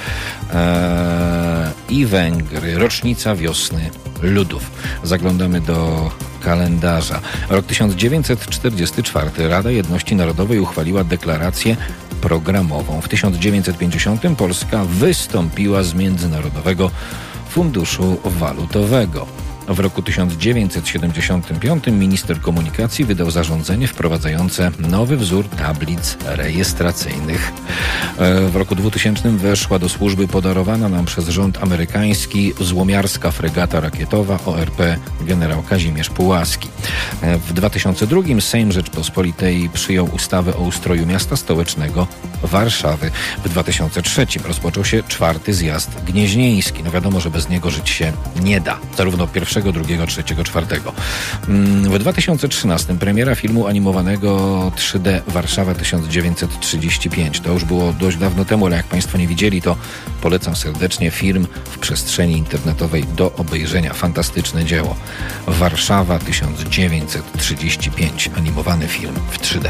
[0.52, 2.78] E, I Węgry.
[2.78, 3.90] Rocznica wiosny
[4.22, 4.70] ludów.
[5.02, 6.10] Zaglądamy do
[6.44, 7.20] kalendarza.
[7.48, 11.76] Rok 1944 Rada Jedności Narodowej uchwaliła deklarację
[12.20, 13.00] programową.
[13.00, 16.90] W 1950 Polska wystąpiła z Międzynarodowego
[17.50, 19.26] Funduszu Walutowego.
[19.72, 27.52] W roku 1975 minister komunikacji wydał zarządzenie wprowadzające nowy wzór tablic rejestracyjnych.
[28.18, 34.38] E, w roku 2000 weszła do służby podarowana nam przez rząd amerykański złomiarska fregata rakietowa
[34.46, 34.80] ORP
[35.20, 36.68] generał Kazimierz Pułaski.
[37.22, 42.06] E, w 2002 Sejm Rzeczpospolitej przyjął ustawę o ustroju miasta stołecznego
[42.42, 43.10] Warszawy.
[43.44, 46.82] W 2003 rozpoczął się czwarty zjazd gnieźnieński.
[46.82, 48.78] No wiadomo, że bez niego żyć się nie da.
[48.96, 50.92] Zarówno pierwszego, drugiego, trzeciego, czwartego.
[51.84, 57.40] W 2013 premiera filmu animowanego 3D Warszawa 1935.
[57.40, 59.76] To już było dość dawno temu, ale jak Państwo nie widzieli, to
[60.20, 63.94] polecam serdecznie film w przestrzeni internetowej do obejrzenia.
[63.94, 64.96] Fantastyczne dzieło.
[65.46, 68.30] Warszawa 1935.
[68.36, 69.68] Animowany film w 3D.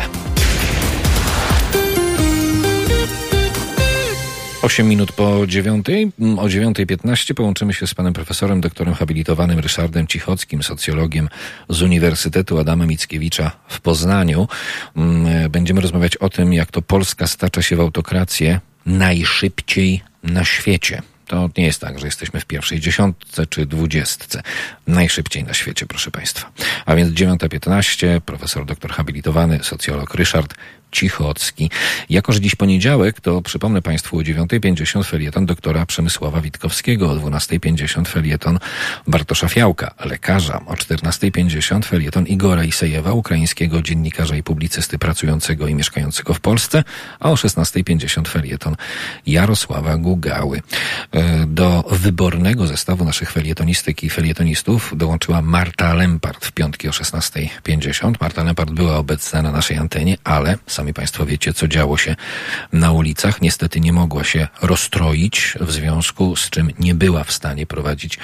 [4.63, 6.13] 8 minut po dziewiątej.
[6.21, 11.29] Mm, o 9.15 połączymy się z panem profesorem, doktorem habilitowanym Ryszardem Cichockim, socjologiem
[11.69, 14.49] z Uniwersytetu Adama Mickiewicza w Poznaniu.
[14.97, 21.03] Mm, będziemy rozmawiać o tym, jak to Polska stacza się w autokrację najszybciej na świecie.
[21.27, 24.43] To nie jest tak, że jesteśmy w pierwszej dziesiątce czy dwudziestce.
[24.87, 26.53] Najszybciej na świecie, proszę Państwa.
[26.87, 30.55] A więc 9.15, profesor doktor habilitowany, socjolog Ryszard
[30.93, 31.71] Cichocki.
[32.11, 38.09] Jako, że dziś poniedziałek, to przypomnę Państwu o 9.50 felieton doktora Przemysława Witkowskiego, o 12.50
[38.09, 38.59] felieton
[39.07, 46.35] Bartosza Fiałka, lekarza, o 14.50 felieton Igora Isejewa, ukraińskiego dziennikarza i publicysty pracującego i mieszkającego
[46.35, 46.85] w Polsce,
[47.21, 48.77] a o 16.50 felieton
[49.27, 50.63] Jarosława Gugały.
[51.13, 58.15] E, do wybornego zestawu naszych felietonistek i felietonistów dołączyła Marta Lempart w piątki o 16.50.
[58.21, 62.17] Marta Lempart była obecna na naszej antenie, ale Sami Państwo wiecie, co działo się
[62.73, 63.41] na ulicach.
[63.41, 68.19] Niestety nie mogła się rozstroić, w związku z czym nie była w stanie prowadzić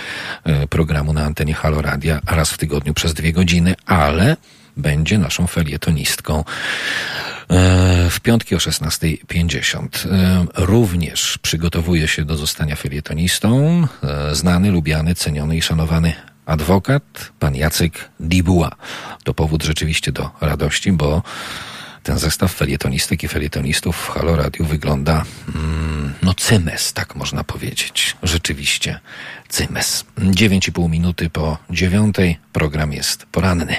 [0.44, 4.36] e, programu na antenie Halo Radia raz w tygodniu przez dwie godziny, ale
[4.76, 6.44] będzie naszą felietonistką e,
[8.10, 10.08] w piątki o 16.50.
[10.12, 13.86] E, również przygotowuje się do zostania felietonistą
[14.32, 16.12] znany, lubiany, ceniony i szanowany
[16.46, 18.70] adwokat, pan Jacek Dibuła.
[19.24, 21.22] To powód rzeczywiście do radości, bo
[22.02, 28.16] ten zestaw felietonistek i felietonistów w Halo Radio wygląda, mm, no cymes, tak można powiedzieć.
[28.22, 29.00] Rzeczywiście
[29.48, 30.04] cymes.
[30.18, 32.38] 9,5 minuty po dziewiątej.
[32.52, 33.76] Program jest poranny.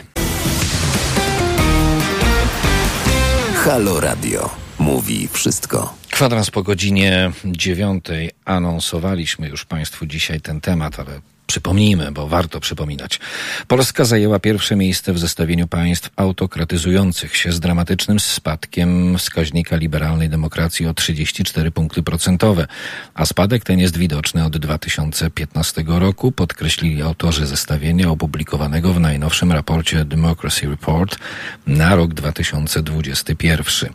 [3.55, 4.49] Halo Radio.
[4.79, 5.93] Mówi wszystko.
[6.11, 13.19] Kwadrans po godzinie dziewiątej anonsowaliśmy już Państwu dzisiaj ten temat, ale Przypomnijmy, bo warto przypominać.
[13.67, 20.87] Polska zajęła pierwsze miejsce w zestawieniu państw autokratyzujących się z dramatycznym spadkiem wskaźnika liberalnej demokracji
[20.87, 22.67] o 34 punkty procentowe,
[23.13, 30.05] a spadek ten jest widoczny od 2015 roku, podkreślili autorzy zestawienia opublikowanego w najnowszym raporcie
[30.05, 31.19] Democracy Report
[31.67, 33.93] na rok 2021.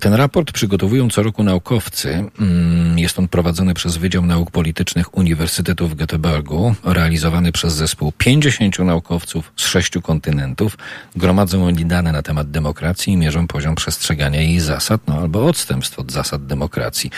[0.00, 2.24] Ten raport przygotowują co roku naukowcy.
[2.40, 8.78] Mm, jest on prowadzony przez Wydział Nauk Politycznych Uniwersytetu w Göteborgu realizowany przez zespół 50
[8.78, 10.78] naukowców z sześciu kontynentów.
[11.16, 15.98] Gromadzą oni dane na temat demokracji i mierzą poziom przestrzegania jej zasad, no albo odstępstw
[15.98, 17.10] od zasad demokracji.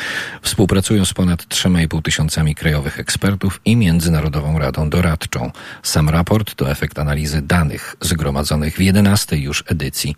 [0.42, 5.50] Współpracują z ponad 3,5 tysiącami krajowych ekspertów i Międzynarodową Radą Doradczą.
[5.82, 10.16] Sam raport to efekt analizy danych zgromadzonych w 11 już edycji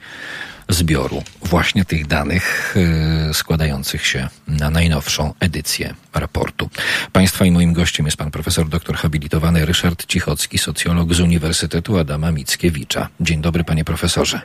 [0.72, 2.76] zbioru właśnie tych danych
[3.26, 6.70] yy, składających się na najnowszą edycję raportu.
[7.12, 12.32] Państwa i moim gościem jest pan profesor doktor habilitowany Ryszard Cichocki, socjolog z Uniwersytetu Adama
[12.32, 13.08] Mickiewicza.
[13.20, 14.40] Dzień dobry panie profesorze.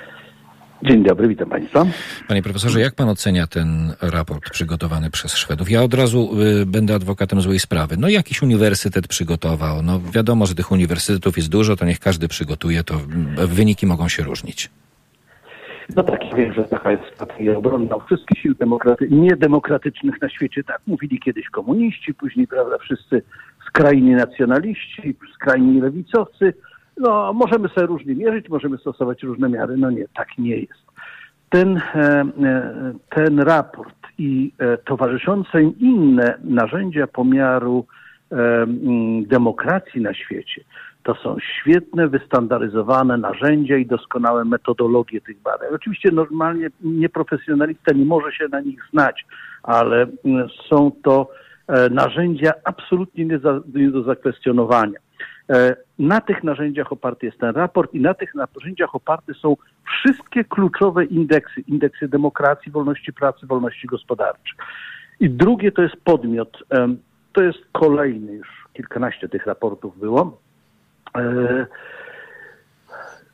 [0.84, 1.86] Dzień dobry, witam Państwa.
[2.28, 5.72] Panie profesorze, jak pan ocenia ten raport przygotowany przez Szwedów?
[5.72, 7.98] Ja od razu y, będę adwokatem złej sprawy.
[7.98, 9.82] No jakiś uniwersytet przygotował.
[9.84, 12.96] No wiadomo, że tych uniwersytetów jest dużo, to niech każdy przygotuje, to
[13.44, 14.70] y, wyniki mogą się różnić.
[15.96, 20.64] No tak, ja wiem, że taka jest strategia obronna wszystkich sił demokraty niedemokratycznych na świecie.
[20.64, 23.22] Tak mówili kiedyś komuniści, później, prawda, wszyscy
[23.68, 26.54] skrajni nacjonaliści, skrajni lewicowcy.
[26.98, 29.78] No, możemy sobie różnie mierzyć, możemy stosować różne miary.
[29.78, 30.86] No nie, tak nie jest.
[31.50, 37.86] Ten, e, e, ten raport i e, towarzyszące im inne narzędzia pomiaru
[39.28, 40.62] demokracji na świecie
[41.06, 45.70] to są świetne, wystandaryzowane narzędzia i doskonałe metodologie tych badań.
[45.76, 49.26] Oczywiście normalnie nieprofesjonalista nie może się na nich znać,
[49.64, 50.08] ale
[50.70, 51.30] są to
[51.92, 55.00] narzędzia absolutnie nie, za, nie do zakwestionowania.
[55.50, 60.44] E, na tych narzędziach oparty jest ten raport i na tych narzędziach oparte są wszystkie
[60.44, 64.54] kluczowe indeksy, indeksy demokracji, wolności pracy, wolności gospodarczej.
[65.20, 66.58] I drugie to jest podmiot.
[66.72, 66.96] E,
[67.34, 70.45] to jest kolejny, już kilkanaście tych raportów było.
[71.16, 71.66] E,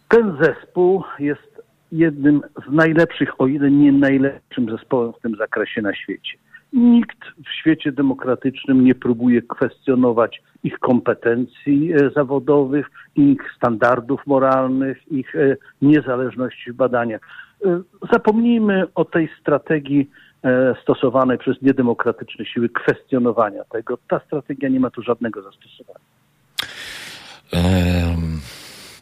[0.07, 1.61] ten zespół jest
[1.91, 6.37] jednym z najlepszych, o ile nie najlepszym zespołem w tym zakresie na świecie.
[6.73, 15.35] Nikt w świecie demokratycznym nie próbuje kwestionować ich kompetencji e, zawodowych, ich standardów moralnych, ich
[15.35, 17.21] e, niezależności w badaniach.
[18.13, 20.09] Zapomnijmy o tej strategii
[20.81, 23.97] stosowanej przez niedemokratyczne siły kwestionowania tego.
[24.07, 25.99] Ta strategia nie ma tu żadnego zastosowania.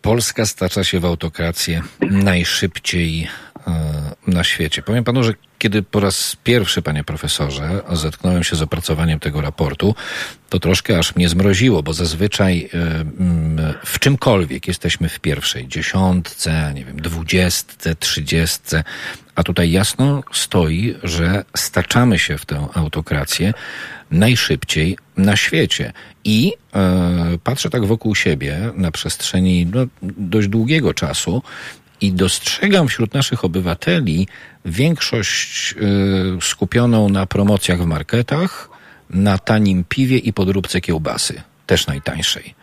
[0.01, 3.27] Polska stacza się w autokrację najszybciej
[4.29, 4.81] na świecie.
[4.81, 9.95] Powiem panu, że kiedy po raz pierwszy, panie profesorze, zetknąłem się z opracowaniem tego raportu,
[10.49, 12.69] to troszkę aż mnie zmroziło, bo zazwyczaj
[13.85, 18.83] w czymkolwiek jesteśmy w pierwszej dziesiątce, nie wiem, dwudziestce, trzydziestce,
[19.35, 23.53] a tutaj jasno stoi, że staczamy się w tę autokrację
[24.11, 25.93] najszybciej na świecie.
[26.23, 31.43] I e, patrzę tak wokół siebie na przestrzeni no, dość długiego czasu
[32.01, 34.27] i dostrzegam wśród naszych obywateli
[34.65, 35.75] większość
[36.37, 38.69] y, skupioną na promocjach w marketach,
[39.09, 42.55] na tanim piwie i podróbce kiełbasy, też najtańszej.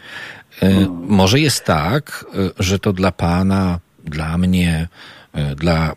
[0.63, 4.89] Y, może jest tak, y, że to dla pana, dla mnie,
[5.57, 5.97] dla,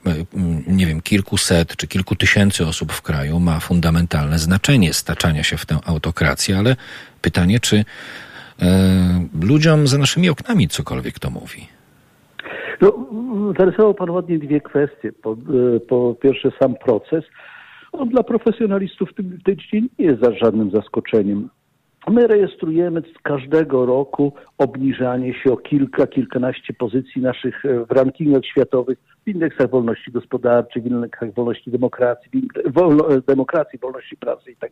[0.67, 5.65] nie wiem, kilkuset czy kilku tysięcy osób w kraju ma fundamentalne znaczenie staczania się w
[5.65, 6.75] tę autokrację, ale
[7.21, 7.85] pytanie, czy
[9.41, 11.67] ludziom za naszymi oknami cokolwiek to mówi?
[12.81, 13.05] No,
[13.59, 15.11] zarysował Pan ładnie dwie kwestie.
[15.11, 17.25] Po, e, po pierwsze sam proces.
[17.91, 21.49] On dla profesjonalistów w tym dziedzinie nie jest żadnym zaskoczeniem.
[22.07, 28.97] My rejestrujemy każdego roku obniżanie się o kilka, kilkanaście pozycji naszych e, w rankingach światowych,
[29.25, 34.71] w indeksach wolności gospodarczej, w indeksach wolności demokracji, wolno, e, demokracji, wolności pracy i tak.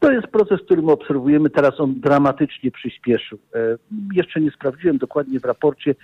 [0.00, 1.50] To jest proces, który my obserwujemy.
[1.50, 3.38] Teraz on dramatycznie przyspieszył.
[4.12, 5.94] Jeszcze nie sprawdziłem dokładnie w raporcie,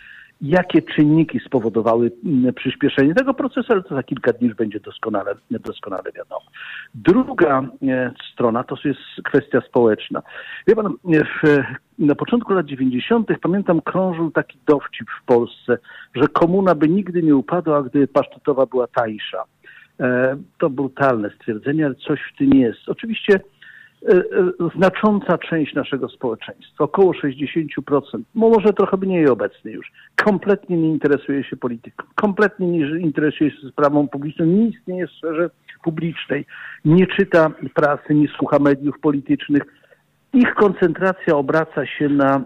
[0.43, 5.34] jakie czynniki spowodowały mm, przyspieszenie tego procesu, ale to za kilka dni już będzie doskonale,
[5.51, 6.47] doskonale wiadomo.
[6.95, 10.22] Druga e, strona to jest kwestia społeczna.
[10.66, 11.59] Wie pan, w,
[11.99, 13.28] na początku lat 90.
[13.43, 15.78] pamiętam krążył taki dowcip w Polsce,
[16.14, 19.45] że komuna by nigdy nie upadła, gdyby pasztetowa była tańsza.
[20.01, 22.88] E, to brutalne stwierdzenie, ale coś w tym jest.
[22.88, 23.62] Oczywiście E, e,
[24.77, 27.39] znacząca część naszego społeczeństwa, około 60%,
[28.35, 34.09] może trochę mniej obecny już, kompletnie nie interesuje się polityką, kompletnie nie interesuje się sprawą
[34.09, 35.51] publiczną, nie istnieje w sferze
[35.85, 36.47] publicznej,
[36.85, 39.63] nie czyta prasy, nie słucha mediów politycznych.
[40.33, 42.45] Ich koncentracja obraca się na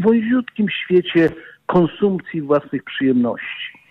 [0.00, 1.28] wąziutkim świecie
[1.66, 3.81] konsumpcji własnych przyjemności.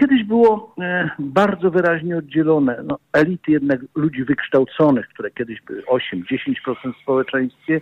[0.00, 2.82] Kiedyś było e, bardzo wyraźnie oddzielone.
[2.84, 7.80] No, elity jednak ludzi wykształconych, które kiedyś były 8-10% w społeczeństwie,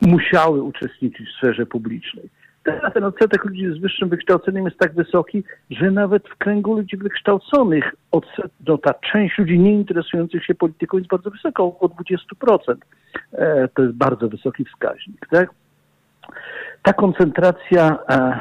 [0.00, 2.30] musiały uczestniczyć w sferze publicznej.
[2.64, 6.96] Teraz ten odsetek ludzi z wyższym wykształceniem jest tak wysoki, że nawet w kręgu ludzi
[6.96, 11.92] wykształconych odset, no, ta część ludzi nie interesujących się polityką jest bardzo wysoka, około
[12.38, 12.76] 20%.
[13.32, 15.26] E, to jest bardzo wysoki wskaźnik.
[15.30, 15.50] Tak?
[16.82, 18.40] Ta koncentracja e,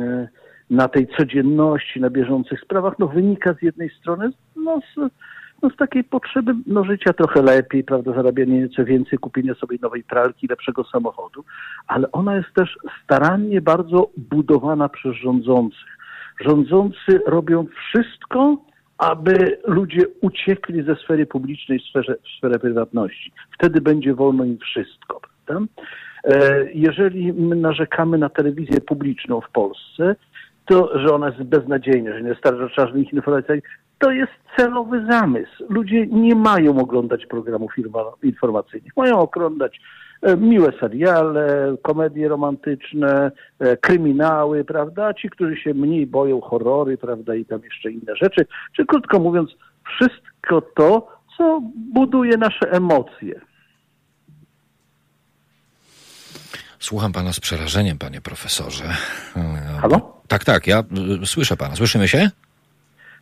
[0.00, 0.28] e,
[0.70, 4.96] na tej codzienności, na bieżących sprawach, no wynika z jednej strony no, z,
[5.62, 10.02] no, z takiej potrzeby no, życia trochę lepiej, prawda, zarabiania nieco więcej, kupienia sobie nowej
[10.02, 11.44] pralki, lepszego samochodu,
[11.86, 15.98] ale ona jest też starannie bardzo budowana przez rządzących.
[16.40, 18.56] Rządzący robią wszystko,
[18.98, 23.32] aby ludzie uciekli ze sfery publicznej w sferę, w sferę prywatności.
[23.54, 25.20] Wtedy będzie wolno im wszystko.
[25.46, 25.66] Prawda?
[26.24, 30.16] E, jeżeli my narzekamy na telewizję publiczną w Polsce,
[30.64, 33.62] to, że ona jest beznadziejna, że nie dostarcza żadnych informacji,
[33.98, 35.64] to jest celowy zamysł.
[35.68, 37.72] Ludzie nie mają oglądać programów
[38.22, 39.80] informacyjnych, mają oglądać
[40.24, 45.14] E, miłe seriale, komedie romantyczne, e, kryminały, prawda?
[45.14, 47.34] Ci, którzy się mniej boją horrory, prawda?
[47.34, 48.46] I tam jeszcze inne rzeczy.
[48.76, 49.50] Czy krótko mówiąc,
[49.84, 51.60] wszystko to, co
[51.92, 53.40] buduje nasze emocje.
[56.78, 58.84] Słucham pana z przerażeniem, panie profesorze.
[59.80, 60.13] Halo?
[60.28, 60.84] Tak, tak, ja
[61.22, 61.76] y, słyszę pana.
[61.76, 62.30] Słyszymy się?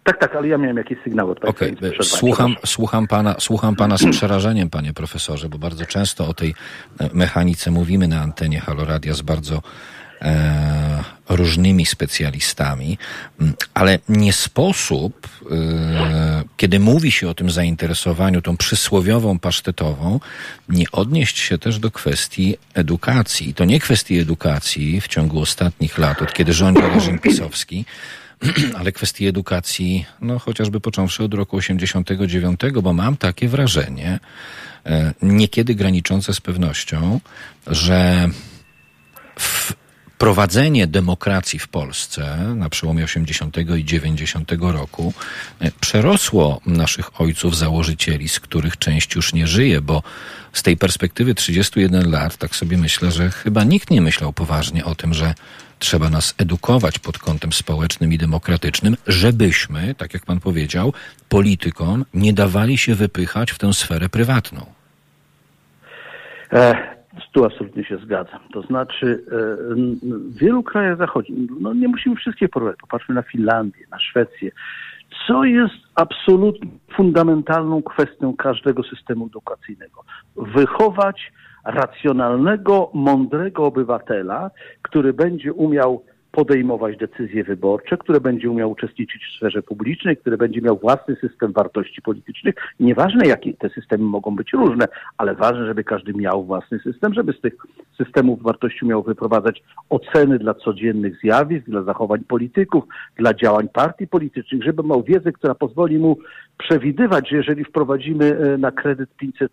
[0.04, 1.34] Tak, tak, ale ja miałem jakieś sygnały.
[1.42, 1.92] Okej, okay.
[2.02, 6.54] słucham, słucham, pana, słucham pana z przerażeniem, panie profesorze, bo bardzo często o tej
[7.00, 9.62] e, mechanice mówimy na antenie Haloradia z bardzo
[11.28, 12.98] różnymi specjalistami,
[13.74, 20.20] ale nie sposób, e, kiedy mówi się o tym zainteresowaniu, tą przysłowiową pasztetową,
[20.68, 23.48] nie odnieść się też do kwestii edukacji.
[23.48, 27.84] I to nie kwestii edukacji w ciągu ostatnich lat, od kiedy rządzi reżim pisowski,
[28.78, 34.20] ale kwestii edukacji, no chociażby począwszy od roku 89, bo mam takie wrażenie,
[34.86, 37.20] e, niekiedy graniczące z pewnością,
[37.66, 38.28] że
[40.22, 45.12] wprowadzenie demokracji w Polsce na przełomie 80 i 90 roku
[45.60, 50.02] e, przerosło naszych ojców założycieli, z których część już nie żyje, bo
[50.52, 54.94] z tej perspektywy 31 lat, tak sobie myślę, że chyba nikt nie myślał poważnie o
[54.94, 55.34] tym, że
[55.78, 60.92] trzeba nas edukować pod kątem społecznym i demokratycznym, żebyśmy, tak jak pan powiedział,
[61.28, 64.66] politykom nie dawali się wypychać w tę sferę prywatną.
[67.32, 68.40] Tu absolutnie się zgadzam.
[68.52, 69.34] To znaczy, e,
[70.04, 74.50] w wielu krajach zachodnich, no nie musimy wszystkie porównać, popatrzmy na Finlandię, na Szwecję,
[75.26, 80.04] co jest absolutnie fundamentalną kwestią każdego systemu edukacyjnego.
[80.36, 81.32] Wychować
[81.64, 84.50] racjonalnego, mądrego obywatela,
[84.82, 90.60] który będzie umiał podejmować decyzje wyborcze, które będzie umiał uczestniczyć w sferze publicznej, które będzie
[90.60, 92.54] miał własny system wartości politycznych.
[92.80, 97.32] Nieważne, jakie te systemy mogą być różne, ale ważne, żeby każdy miał własny system, żeby
[97.32, 97.54] z tych
[97.98, 102.84] systemów wartości miał wyprowadzać oceny dla codziennych zjawisk, dla zachowań polityków,
[103.16, 106.16] dla działań partii politycznych, żeby miał wiedzę, która pozwoli mu
[106.58, 109.48] przewidywać, że jeżeli wprowadzimy e, na kredyt 500+,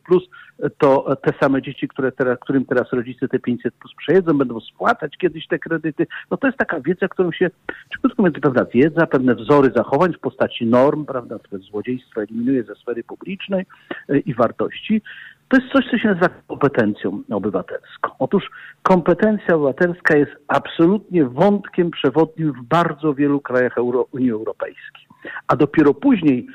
[0.77, 5.17] to te same dzieci, które teraz, którym teraz rodzice te 500 plus przejedzą, będą spłacać
[5.17, 6.07] kiedyś te kredyty.
[6.31, 7.49] No to jest taka wiedza, którą się,
[7.93, 12.63] czy krótko mówiąc, pewna wiedza, pewne wzory zachowań w postaci norm, prawda, które złodziejstwo eliminuje
[12.63, 13.65] ze sfery publicznej
[14.09, 15.01] e, i wartości.
[15.47, 18.09] To jest coś, co się nazywa kompetencją obywatelską.
[18.19, 18.43] Otóż
[18.83, 25.07] kompetencja obywatelska jest absolutnie wątkiem przewodnim w bardzo wielu krajach Euro Unii Europejskiej.
[25.47, 26.47] A dopiero później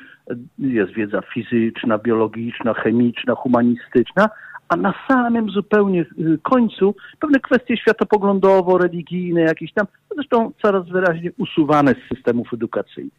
[0.59, 4.29] jest wiedza fizyczna, biologiczna, chemiczna, humanistyczna,
[4.69, 11.91] a na samym zupełnie y, końcu pewne kwestie światopoglądowo-religijne jakieś tam, zresztą coraz wyraźniej usuwane
[11.93, 13.13] z systemów edukacyjnych.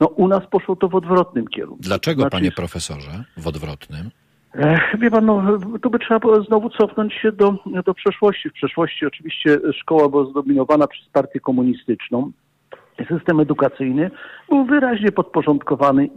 [0.00, 1.82] No u nas poszło to w odwrotnym kierunku.
[1.82, 4.10] Dlaczego, znaczy, panie profesorze, w odwrotnym?
[4.98, 7.54] Wie pan, no, tu by trzeba znowu cofnąć się do,
[7.86, 8.50] do przeszłości.
[8.50, 12.32] W przeszłości oczywiście szkoła była zdominowana przez partię komunistyczną.
[13.08, 14.10] System edukacyjny
[14.48, 16.08] był wyraźnie podporządkowany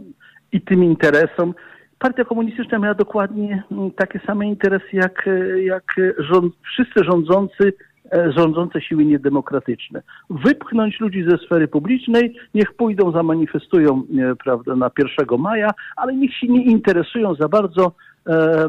[0.52, 1.54] i tym interesom.
[1.98, 5.28] Partia komunistyczna miała dokładnie mm, takie same interesy jak,
[5.64, 7.72] jak rząd, wszyscy rządzący,
[8.12, 10.02] e, rządzące siły niedemokratyczne.
[10.30, 16.36] Wypchnąć ludzi ze sfery publicznej, niech pójdą, zamanifestują e, prawda, na 1 maja, ale niech
[16.36, 17.92] się nie interesują za bardzo
[18.26, 18.68] e, e,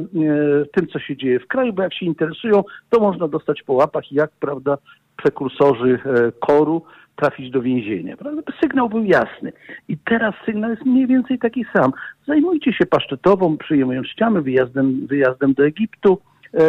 [0.74, 4.12] tym, co się dzieje w kraju, bo jak się interesują, to można dostać po łapach,
[4.12, 4.78] jak prawda,
[5.18, 6.82] prekursorzy e, koru
[7.18, 8.18] trafić do więzienia.
[8.18, 8.42] Prawda?
[8.62, 9.54] Sygnał był jasny.
[9.88, 11.92] I teraz sygnał jest mniej więcej taki sam.
[12.28, 16.20] Zajmujcie się pasztetową przyjemnościami, wyjazdem, wyjazdem do Egiptu,
[16.54, 16.60] e,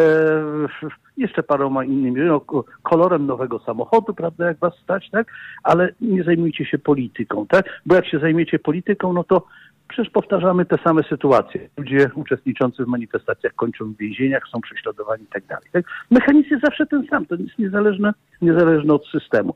[1.17, 2.41] jeszcze paroma innymi, no,
[2.83, 5.27] kolorem nowego samochodu, prawda, jak was stać, tak?
[5.63, 7.81] Ale nie zajmujcie się polityką, tak?
[7.85, 9.45] Bo jak się zajmiecie polityką, no to
[9.89, 11.69] przecież powtarzamy te same sytuacje.
[11.77, 15.69] Ludzie uczestniczący w manifestacjach kończą w więzieniach, są prześladowani i tak dalej.
[15.71, 15.85] Tak?
[16.11, 19.53] Mechanizm jest zawsze ten sam, to jest niezależne, niezależne od systemu.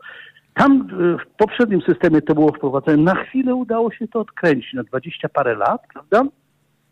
[0.53, 2.97] Tam e, w poprzednim systemie to było wprowadzone.
[2.97, 6.23] Na chwilę udało się to odkręcić, na dwadzieścia parę lat, prawda?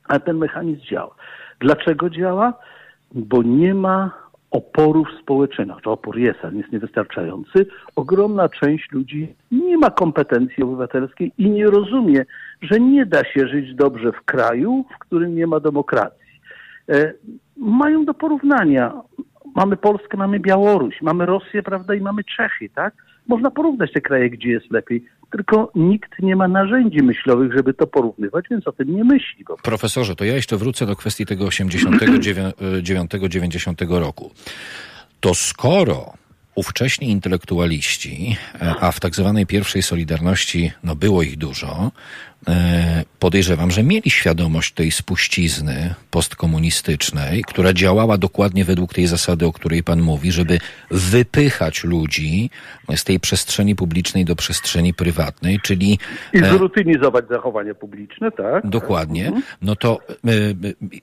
[0.07, 1.15] Ale ten mechanizm działa.
[1.59, 2.53] Dlaczego działa?
[3.11, 5.67] Bo nie ma oporów społecznych.
[5.83, 7.65] Czy opór jest, ale jest niewystarczający.
[7.95, 12.25] Ogromna część ludzi nie ma kompetencji obywatelskiej i nie rozumie,
[12.61, 16.41] że nie da się żyć dobrze w kraju, w którym nie ma demokracji.
[16.89, 17.13] E,
[17.57, 18.93] mają do porównania.
[19.55, 22.93] Mamy Polskę, mamy Białoruś, mamy Rosję, prawda, i mamy Czechy, tak?
[23.27, 27.87] Można porównać te kraje, gdzie jest lepiej, tylko nikt nie ma narzędzi myślowych, żeby to
[27.87, 29.45] porównywać, więc o tym nie myśli.
[29.47, 29.57] Bo...
[29.57, 34.31] Profesorze, to ja jeszcze wrócę do kwestii tego 89-90 roku.
[35.19, 36.20] To skoro
[36.55, 41.91] ówcześni intelektualiści, e, a w tak zwanej pierwszej Solidarności no było ich dużo,
[42.47, 49.53] E, podejrzewam, że mieli świadomość tej spuścizny postkomunistycznej, która działała dokładnie według tej zasady, o
[49.53, 50.59] której Pan mówi, żeby
[50.91, 52.49] wypychać ludzi
[52.95, 55.99] z tej przestrzeni publicznej do przestrzeni prywatnej, czyli.
[56.33, 58.67] I e, zrutynizować zachowania publiczne, tak?
[58.67, 59.27] Dokładnie.
[59.27, 59.43] Mhm.
[59.61, 59.99] No to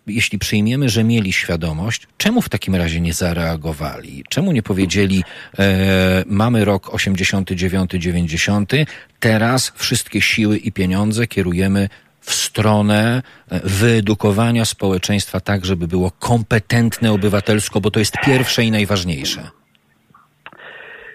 [0.07, 4.25] jeśli przyjmiemy, że mieli świadomość, czemu w takim razie nie zareagowali?
[4.29, 5.25] Czemu nie powiedzieli,
[5.59, 8.87] e, mamy rok 89-90,
[9.21, 11.89] teraz wszystkie siły i pieniądze kierujemy
[12.21, 18.71] w stronę e, wyedukowania społeczeństwa tak, żeby było kompetentne obywatelsko, bo to jest pierwsze i
[18.71, 19.41] najważniejsze.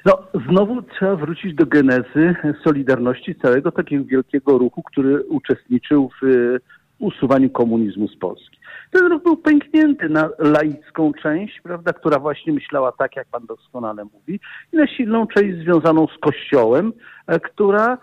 [0.05, 0.17] No,
[0.49, 6.59] znowu trzeba wrócić do genezy Solidarności, całego takiego wielkiego ruchu, który uczestniczył w e,
[6.99, 8.57] usuwaniu komunizmu z Polski.
[8.93, 14.05] Ten ruch był pęknięty na laicką część, prawda, która właśnie myślała tak, jak pan doskonale
[14.05, 14.39] mówi,
[14.73, 16.93] i na silną część związaną z Kościołem,
[17.27, 17.97] e, która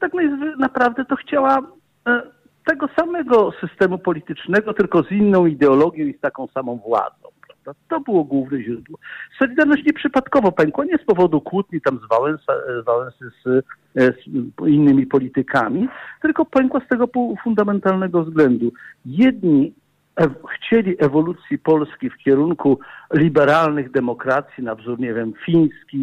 [0.00, 0.12] tak
[0.58, 1.58] naprawdę to chciała
[2.08, 2.22] e,
[2.66, 7.28] tego samego systemu politycznego, tylko z inną ideologią i z taką samą władzą.
[7.46, 7.80] Prawda?
[7.88, 8.98] To było główne źródło.
[9.38, 13.64] Solidarność nieprzypadkowo pękła, nie z powodu kłótni tam z Wałęsa, e, Wałęsy z,
[13.94, 14.26] z
[14.66, 15.88] innymi politykami,
[16.22, 17.08] tylko pękła z tego
[17.44, 18.72] fundamentalnego względu.
[19.06, 19.72] Jedni
[20.54, 22.78] chcieli ewolucji Polski w kierunku
[23.14, 25.98] liberalnych demokracji na wzór, nie wiem, fiński,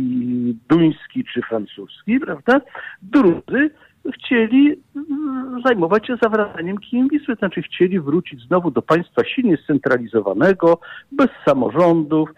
[0.70, 2.62] duński czy francuski, prawda?
[3.02, 3.70] Drudzy
[4.14, 10.80] chcieli mm, zajmować się zawracaniem kijem Wisły, znaczy chcieli wrócić znowu do państwa silnie scentralizowanego,
[11.12, 12.30] bez samorządów,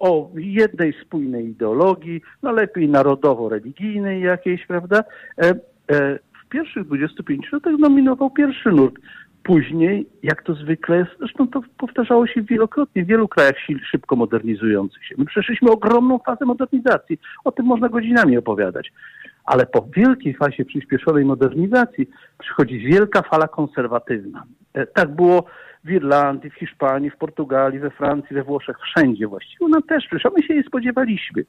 [0.00, 5.04] o jednej spójnej ideologii, no lepiej narodowo-religijnej jakiejś, prawda?
[5.38, 5.54] E,
[6.46, 8.94] w pierwszych 25 latach nominował pierwszy nurt.
[9.46, 13.56] Później, jak to zwykle zresztą to powtarzało się wielokrotnie w wielu krajach
[13.90, 15.14] szybko modernizujących się.
[15.18, 17.18] My przeszliśmy ogromną fazę modernizacji.
[17.44, 18.92] O tym można godzinami opowiadać.
[19.44, 24.44] Ale po wielkiej fazie przyspieszonej modernizacji przychodzi wielka fala konserwatywna.
[24.74, 25.44] E, tak było
[25.84, 29.66] w Irlandii, w Hiszpanii, w Portugalii, we Francji, we Włoszech, wszędzie właściwie.
[29.66, 30.30] Ona też przyszła.
[30.36, 31.44] My się jej spodziewaliśmy.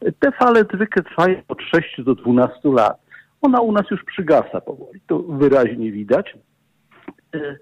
[0.00, 3.00] E, te fale zwykle trwają od 6 do 12 lat.
[3.42, 5.00] Ona u nas już przygasa powoli.
[5.06, 6.34] To wyraźnie widać.
[7.34, 7.56] E,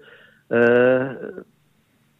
[0.51, 1.15] e,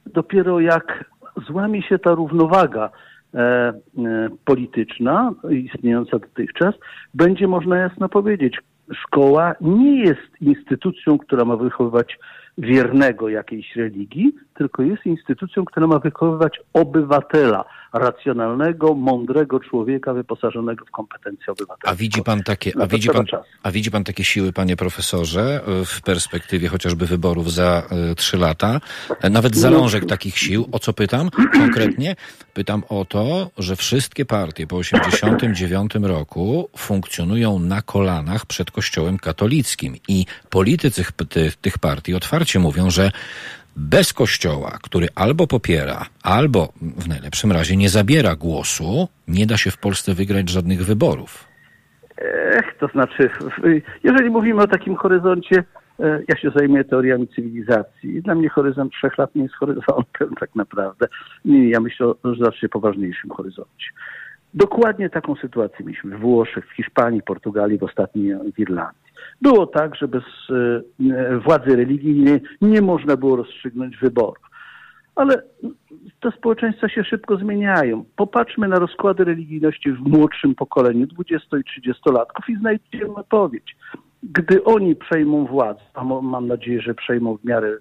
[0.05, 1.05] dopiero jak
[1.47, 2.89] złamie się ta równowaga
[3.33, 3.73] e,
[4.45, 6.75] polityczna istniejąca dotychczas,
[7.13, 8.57] będzie można jasno powiedzieć,
[8.93, 12.17] szkoła nie jest instytucją, która ma wychowywać
[12.59, 20.91] wiernego jakiejś religii, tylko jest instytucją, która ma wychowywać obywatela, racjonalnego, mądrego człowieka wyposażonego w
[20.91, 21.89] kompetencje obywatelskie.
[21.89, 23.25] A widzi pan takie, a widzi pan,
[23.63, 28.81] a widzi pan takie siły, panie profesorze, w perspektywie chociażby wyborów za y, trzy lata?
[29.31, 30.69] Nawet zalążek takich sił.
[30.71, 31.29] O co pytam
[31.61, 32.15] konkretnie?
[32.53, 39.95] Pytam o to, że wszystkie partie po 89 roku funkcjonują na kolanach przed Kościołem katolickim
[40.07, 43.11] i politycy tych, tych partii otwarcie mówią, że
[43.75, 49.71] bez Kościoła, który albo popiera, albo w najlepszym razie nie zabiera głosu, nie da się
[49.71, 51.49] w Polsce wygrać żadnych wyborów.
[52.51, 53.29] Ech, to znaczy,
[54.03, 55.63] jeżeli mówimy o takim horyzoncie,
[55.99, 58.21] e, ja się zajmuję teoriami cywilizacji.
[58.21, 61.07] Dla mnie horyzont trzech lat nie jest horyzontem tak naprawdę.
[61.45, 63.89] Ja myślę o znacznie poważniejszym horyzoncie.
[64.53, 69.09] Dokładnie taką sytuację mieliśmy w Włoszech, w Hiszpanii, Portugalii, w ostatniej w Irlandii.
[69.41, 74.49] Było tak, że bez e, władzy religijnej nie można było rozstrzygnąć wyborów.
[75.15, 75.41] Ale
[76.19, 78.05] te społeczeństwa się szybko zmieniają.
[78.15, 83.75] Popatrzmy na rozkłady religijności w młodszym pokoleniu 20 i 30-latków i znajdziemy odpowiedź.
[84.23, 87.77] Gdy oni przejmą władzę, a mam nadzieję, że przejmą w miarę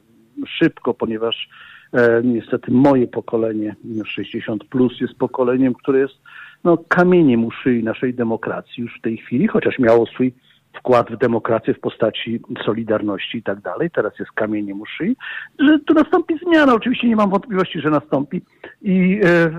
[0.47, 1.49] szybko, ponieważ
[1.93, 6.19] e, niestety moje pokolenie 60 plus jest pokoleniem, które jest
[6.65, 10.33] no, kamieniem u szyi naszej demokracji już w tej chwili, chociaż miało swój
[10.79, 15.17] wkład w demokrację w postaci Solidarności i tak dalej, teraz jest kamieniem u szyi,
[15.59, 16.75] że tu nastąpi zmiana.
[16.75, 18.43] Oczywiście nie mam wątpliwości, że nastąpi
[18.83, 19.51] i e, e,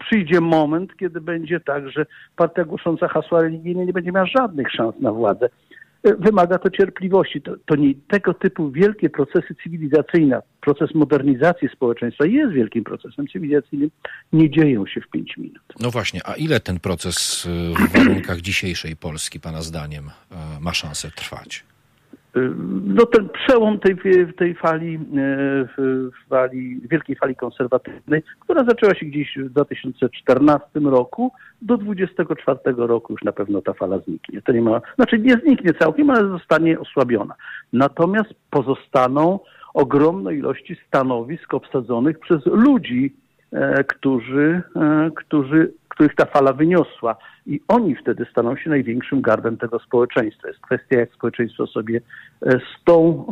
[0.00, 5.00] przyjdzie moment, kiedy będzie tak, że partia głosząca hasła religijne nie będzie miała żadnych szans
[5.00, 5.48] na władzę.
[6.04, 7.42] Wymaga to cierpliwości.
[7.42, 13.90] To, to nie tego typu wielkie procesy cywilizacyjne, proces modernizacji społeczeństwa jest wielkim procesem cywilizacyjnym,
[14.32, 15.62] nie dzieją się w pięć minut.
[15.80, 20.74] No właśnie, a ile ten proces e, w warunkach dzisiejszej Polski, Pana zdaniem, e, ma
[20.74, 21.69] szansę trwać?
[22.84, 23.96] No ten przełom tej,
[24.36, 31.76] tej fali, e, fali, wielkiej fali konserwatywnej, która zaczęła się gdzieś w 2014 roku, do
[31.76, 34.42] 2024 roku już na pewno ta fala zniknie.
[34.42, 37.34] To nie ma, znaczy nie zniknie całkiem, ale zostanie osłabiona.
[37.72, 39.38] Natomiast pozostaną
[39.74, 43.14] ogromne ilości stanowisk obsadzonych przez ludzi,
[43.52, 47.16] e, którzy, e, którzy których ta fala wyniosła.
[47.46, 50.48] I oni wtedy staną się największym gardem tego społeczeństwa.
[50.48, 52.00] Jest kwestia, jak społeczeństwo sobie
[52.46, 53.24] e, z tą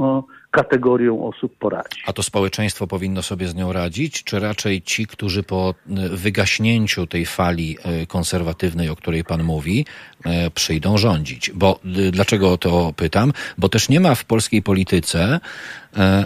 [0.50, 2.02] kategorią osób poradzi.
[2.06, 5.74] A to społeczeństwo powinno sobie z nią radzić, czy raczej ci, którzy po
[6.10, 7.76] wygaśnięciu tej fali
[8.08, 9.86] konserwatywnej, o której pan mówi,
[10.54, 11.50] przyjdą rządzić?
[11.54, 11.80] Bo
[12.12, 13.32] dlaczego o to pytam?
[13.58, 15.40] Bo też nie ma w polskiej polityce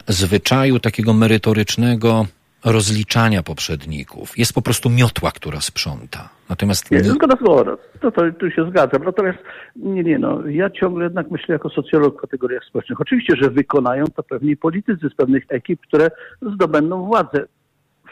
[0.09, 2.27] zwyczaju takiego merytorycznego
[2.65, 4.39] rozliczania poprzedników.
[4.39, 6.29] Jest po prostu miotła, która sprząta.
[6.49, 6.91] Natomiast...
[6.91, 7.77] Nie, zgoda, zgoda.
[8.01, 9.05] To, to, tu się zgadzam.
[9.05, 9.39] Natomiast
[9.77, 13.01] nie, nie, no, ja ciągle jednak myślę jako socjolog w kategoriach społecznych.
[13.01, 16.11] Oczywiście, że wykonają to pewni politycy z pewnych ekip, które
[16.55, 17.45] zdobędą władzę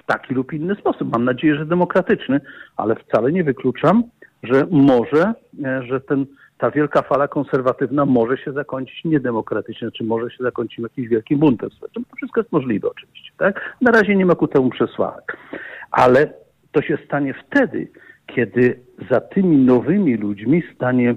[0.03, 1.13] w taki lub inny sposób.
[1.13, 2.41] Mam nadzieję, że demokratyczny,
[2.77, 4.03] ale wcale nie wykluczam,
[4.43, 5.35] że może,
[5.65, 6.27] e, że ten
[6.61, 11.71] ta wielka fala konserwatywna może się zakończyć niedemokratycznie, czy może się zakończyć jakimś wielkim buntem
[11.71, 12.05] społecznym.
[12.05, 13.33] To wszystko jest możliwe oczywiście.
[13.39, 13.77] Tak?
[13.81, 15.37] Na razie nie ma ku temu przesłanek.
[15.91, 16.33] Ale
[16.73, 17.89] to się stanie wtedy,
[18.27, 18.81] kiedy
[19.11, 21.15] za tymi nowymi ludźmi stanie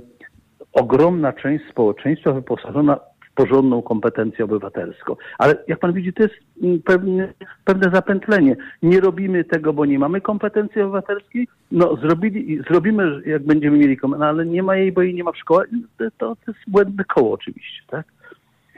[0.73, 2.99] ogromna część społeczeństwa wyposażona
[3.35, 5.15] porządną kompetencję obywatelską.
[5.37, 7.33] Ale jak pan widzi, to jest mm, pewne,
[7.65, 8.55] pewne zapętlenie.
[8.83, 11.47] Nie robimy tego, bo nie mamy kompetencji obywatelskiej.
[11.71, 15.23] No, zrobili, zrobimy, jak będziemy mieli kompetencję, no, ale nie ma jej, bo jej nie
[15.23, 15.65] ma w szkole.
[15.97, 18.05] To, to, to jest błędne koło oczywiście, tak?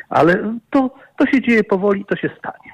[0.09, 2.71] Ale to, to się dzieje powoli, to się stanie.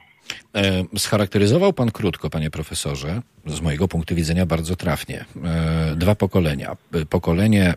[0.56, 5.26] E, scharakteryzował pan krótko, panie profesorze, z mojego punktu widzenia bardzo trafnie.
[5.44, 6.78] E, dwa pokolenia.
[7.10, 7.74] Pokolenie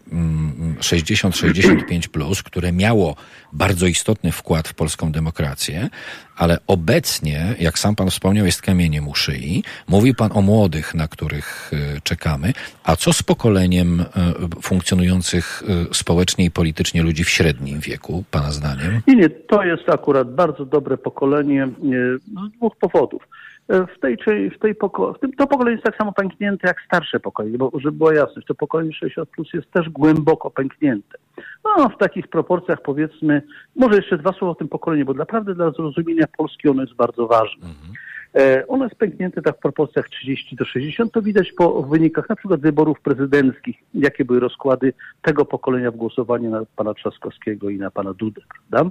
[0.81, 3.17] 60-65, mm, które miało
[3.53, 5.89] bardzo istotny wkład w polską demokrację,
[6.37, 9.63] ale obecnie, jak sam pan wspomniał, jest kamieniem u szyi.
[9.89, 12.53] Mówi pan o młodych, na których e, czekamy.
[12.85, 14.05] A co z pokoleniem e,
[14.63, 15.63] funkcjonujących
[15.93, 19.01] społecznie i politycznie ludzi w średnim wieku, pana zdaniem?
[19.07, 21.69] Nie, nie, to jest akurat bardzo dobre pokolenie
[22.47, 23.29] z dwóch powodów.
[23.69, 24.17] E, w tej,
[24.51, 27.71] w tej poko- w tym, to pokolenie jest tak samo pęknięte jak starsze pokolenie, bo
[27.75, 31.19] żeby była jasność, to pokolenie 60 plus jest też głęboko pęknięte.
[31.65, 33.43] No, w takich proporcjach powiedzmy,
[33.77, 37.27] może jeszcze dwa słowa o tym pokoleniu, bo naprawdę dla zrozumienia Polski ono jest bardzo
[37.27, 37.67] ważne.
[37.67, 37.93] Mhm.
[38.35, 41.13] E, ono jest pęknięte tak w proporcjach 30 do 60.
[41.13, 44.93] To widać po wynikach na przykład wyborów prezydenckich, jakie były rozkłady
[45.23, 48.91] tego pokolenia w głosowaniu na pana Trzaskowskiego i na pana Dudę, prawda?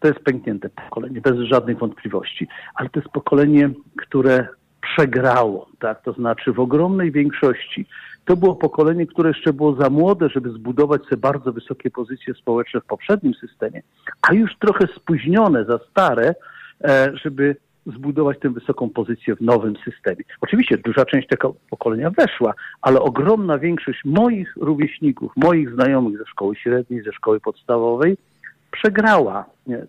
[0.00, 4.48] To jest pęknięte pokolenie, bez żadnych wątpliwości, ale to jest pokolenie, które
[4.80, 6.02] przegrało, tak?
[6.02, 7.86] To znaczy w ogromnej większości
[8.24, 12.80] to było pokolenie, które jeszcze było za młode, żeby zbudować sobie bardzo wysokie pozycje społeczne
[12.80, 13.82] w poprzednim systemie,
[14.22, 16.34] a już trochę spóźnione, za stare,
[16.84, 20.24] e, żeby zbudować tę wysoką pozycję w nowym systemie.
[20.40, 26.56] Oczywiście duża część tego pokolenia weszła, ale ogromna większość moich rówieśników, moich znajomych ze szkoły
[26.56, 28.16] średniej, ze szkoły podstawowej,
[28.70, 29.44] przegrała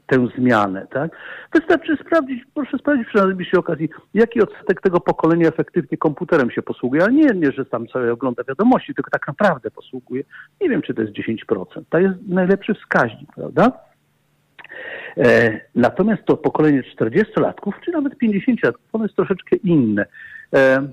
[0.08, 0.88] tę zmianę.
[0.92, 1.12] Tak?
[1.54, 3.08] Wystarczy sprawdzić, proszę sprawdzić
[3.48, 7.88] przy okazji, jaki odsetek tego pokolenia efektywnie komputerem się posługuje, ale nie, nie, że tam
[7.88, 10.24] sobie ogląda wiadomości, tylko tak naprawdę posługuje.
[10.62, 11.66] Nie wiem, czy to jest 10%.
[11.90, 13.72] To jest najlepszy wskaźnik, prawda?
[15.18, 20.06] E, natomiast to pokolenie 40-latków, czy nawet 50-latków, ono jest troszeczkę inne.
[20.56, 20.88] E,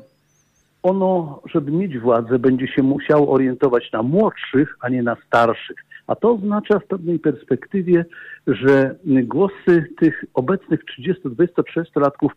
[0.82, 5.76] ono, żeby mieć władzę, będzie się musiało orientować na młodszych, a nie na starszych.
[6.07, 8.05] A to oznacza w pewnej perspektywie,
[8.47, 12.31] że głosy tych obecnych 30-23-latków,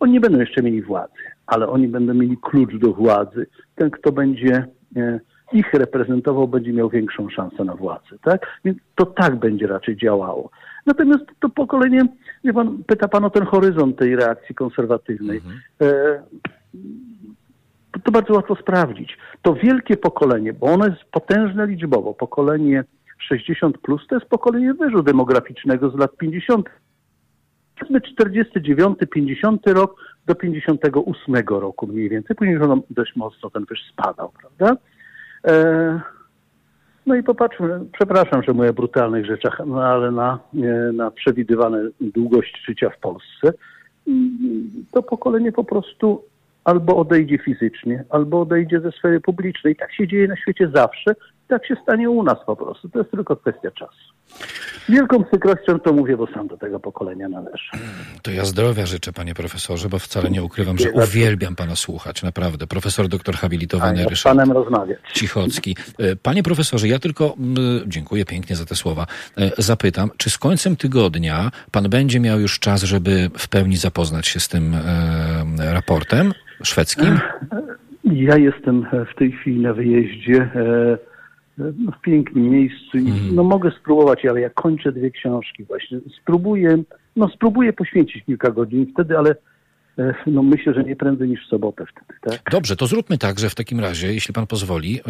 [0.00, 3.46] oni nie będą jeszcze mieli władzy, ale oni będą mieli klucz do władzy.
[3.74, 4.66] Ten, kto będzie
[4.96, 5.20] e,
[5.52, 8.18] ich reprezentował, będzie miał większą szansę na władzę.
[8.22, 8.46] Tak?
[8.64, 10.50] Więc to tak będzie raczej działało.
[10.86, 12.00] Natomiast to pokolenie,
[12.44, 15.36] wie pan, pyta pan o ten horyzont tej reakcji konserwatywnej.
[15.36, 15.60] Mhm.
[15.82, 16.22] E,
[18.04, 19.18] to bardzo łatwo sprawdzić.
[19.42, 22.84] To wielkie pokolenie, bo ono jest potężne liczbowo, pokolenie
[23.18, 26.68] 60 plus to jest pokolenie wyżu demograficznego z lat 50.
[27.78, 29.96] Powiedzmy 49, 50 rok
[30.26, 32.36] do 58 roku mniej więcej.
[32.36, 34.76] Później on dość mocno ten wyż spadał, prawda?
[35.46, 36.00] E,
[37.06, 40.38] no i popatrzmy, przepraszam, że mówię o brutalnych rzeczach, no ale na,
[40.92, 43.52] na przewidywane długość życia w Polsce
[44.92, 46.24] to pokolenie po prostu
[46.64, 49.76] albo odejdzie fizycznie, albo odejdzie ze sfery publicznej.
[49.76, 51.14] Tak się dzieje na świecie zawsze
[51.48, 52.88] tak się stanie u nas po prostu.
[52.88, 54.12] To jest tylko kwestia czasu.
[54.88, 57.70] Wielką przykrością to mówię, bo sam do tego pokolenia należę.
[58.22, 62.66] To ja zdrowia życzę, panie profesorze, bo wcale nie ukrywam, że uwielbiam pana słuchać, naprawdę.
[62.66, 64.98] Profesor doktor habilitowany ja Ryszard panem rozmawiać.
[65.12, 65.76] Cichocki.
[65.98, 67.34] E, panie profesorze, ja tylko,
[67.86, 69.06] dziękuję pięknie za te słowa,
[69.38, 74.26] e, zapytam, czy z końcem tygodnia pan będzie miał już czas, żeby w pełni zapoznać
[74.26, 76.32] się z tym e, raportem
[76.62, 77.18] szwedzkim?
[78.04, 80.50] Ja jestem w tej chwili na wyjeździe
[81.58, 82.98] w pięknym miejscu.
[82.98, 83.34] Mhm.
[83.34, 85.98] No mogę spróbować, ale ja kończę dwie książki właśnie.
[86.22, 86.82] Spróbuję,
[87.16, 89.36] no spróbuję poświęcić kilka godzin wtedy, ale
[90.26, 92.50] no myślę, że nie prędzej niż w sobotę wtedy, tak?
[92.50, 95.00] Dobrze, to zróbmy tak, że w takim razie, jeśli pan pozwoli,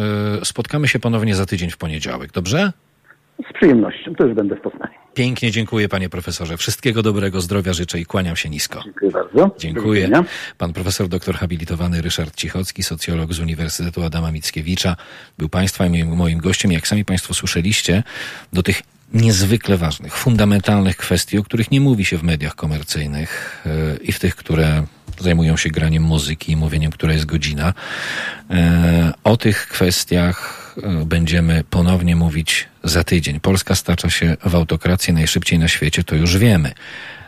[0.43, 2.71] spotkamy się ponownie za tydzień w poniedziałek, dobrze?
[3.49, 4.93] Z przyjemnością, już będę w Poznaniu.
[5.13, 6.57] Pięknie dziękuję panie profesorze.
[6.57, 8.81] Wszystkiego dobrego, zdrowia życzę i kłaniam się nisko.
[8.83, 9.51] Dziękuję bardzo.
[9.57, 10.09] Dziękuję.
[10.57, 14.95] Pan profesor doktor habilitowany Ryszard Cichocki, socjolog z Uniwersytetu Adama Mickiewicza,
[15.37, 16.71] był państwa i moim gościem.
[16.71, 18.03] Jak sami państwo słyszeliście,
[18.53, 18.81] do tych
[19.13, 24.19] niezwykle ważnych, fundamentalnych kwestii, o których nie mówi się w mediach komercyjnych yy, i w
[24.19, 24.83] tych, które
[25.19, 27.73] zajmują się graniem muzyki i mówieniem, która jest godzina.
[28.49, 28.57] Yy,
[29.23, 33.39] o tych kwestiach yy, będziemy ponownie mówić za tydzień.
[33.39, 36.73] Polska stacza się w autokrację najszybciej na świecie, to już wiemy.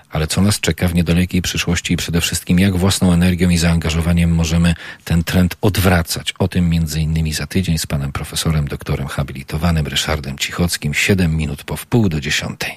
[0.10, 4.32] Ale co nas czeka w niedalekiej przyszłości i przede wszystkim jak własną energią i zaangażowaniem
[4.32, 6.34] możemy ten trend odwracać?
[6.40, 11.64] O tym między innymi za tydzień z panem profesorem, doktorem habilitowanym Ryszardem Cichockim, 7 minut
[11.64, 12.72] po wpół do dziesiątej.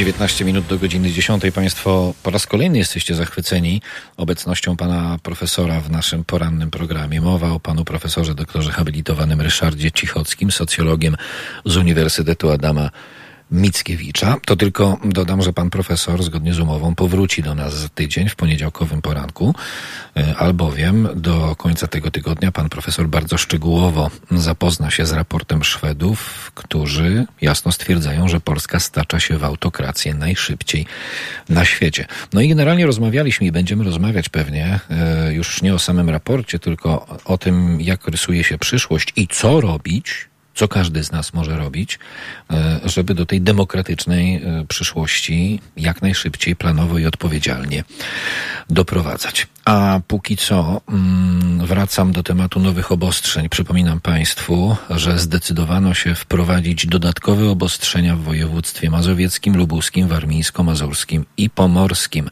[0.00, 1.42] 19 minut do godziny 10.
[1.54, 3.82] Państwo po raz kolejny jesteście zachwyceni
[4.16, 7.20] obecnością pana profesora w naszym porannym programie.
[7.20, 11.16] Mowa o panu profesorze, doktorze habilitowanym Ryszardzie Cichockim, socjologiem
[11.64, 12.90] z Uniwersytetu Adama
[13.50, 14.36] Mickiewicza.
[14.44, 18.36] To tylko dodam, że pan profesor zgodnie z umową powróci do nas za tydzień w
[18.36, 19.54] poniedziałkowym poranku,
[20.16, 26.50] e, albowiem do końca tego tygodnia pan profesor bardzo szczegółowo zapozna się z raportem Szwedów,
[26.54, 30.86] którzy jasno stwierdzają, że Polska stacza się w autokrację najszybciej
[31.48, 32.06] na świecie.
[32.32, 37.18] No i generalnie rozmawialiśmy i będziemy rozmawiać pewnie e, już nie o samym raporcie, tylko
[37.24, 40.29] o tym, jak rysuje się przyszłość i co robić,
[40.60, 41.98] co każdy z nas może robić,
[42.50, 47.84] e, żeby do tej demokratycznej e, przyszłości jak najszybciej, planowo i odpowiedzialnie
[48.70, 49.46] doprowadzać.
[49.64, 53.48] A póki co mm, wracam do tematu nowych obostrzeń.
[53.48, 62.30] Przypominam Państwu, że zdecydowano się wprowadzić dodatkowe obostrzenia w województwie mazowieckim, lubuskim, warmińsko-mazurskim i pomorskim.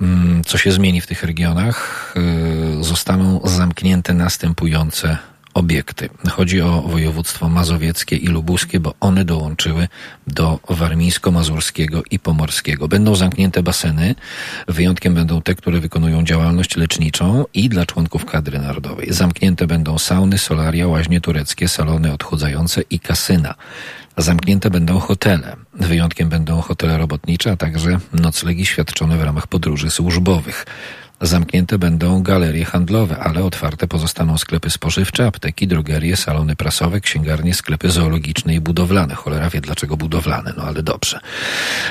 [0.00, 2.14] Mm, co się zmieni w tych regionach?
[2.80, 6.08] E, zostaną zamknięte następujące obiekty.
[6.30, 9.88] Chodzi o województwo mazowieckie i lubuskie, bo one dołączyły
[10.26, 12.88] do warmińsko-mazurskiego i pomorskiego.
[12.88, 14.14] Będą zamknięte baseny,
[14.68, 19.12] wyjątkiem będą te, które wykonują działalność leczniczą i dla członków kadry narodowej.
[19.12, 23.54] Zamknięte będą sauny, solaria, łaźnie tureckie, salony odchudzające i kasyna.
[24.16, 25.56] Zamknięte będą hotele.
[25.74, 30.66] Wyjątkiem będą hotele robotnicze, a także noclegi świadczone w ramach podróży służbowych.
[31.22, 37.90] Zamknięte będą galerie handlowe, ale otwarte pozostaną sklepy spożywcze, apteki, drogerie, salony prasowe, księgarnie, sklepy
[37.90, 39.14] zoologiczne i budowlane.
[39.14, 41.20] Cholera wie dlaczego budowlane, no ale dobrze.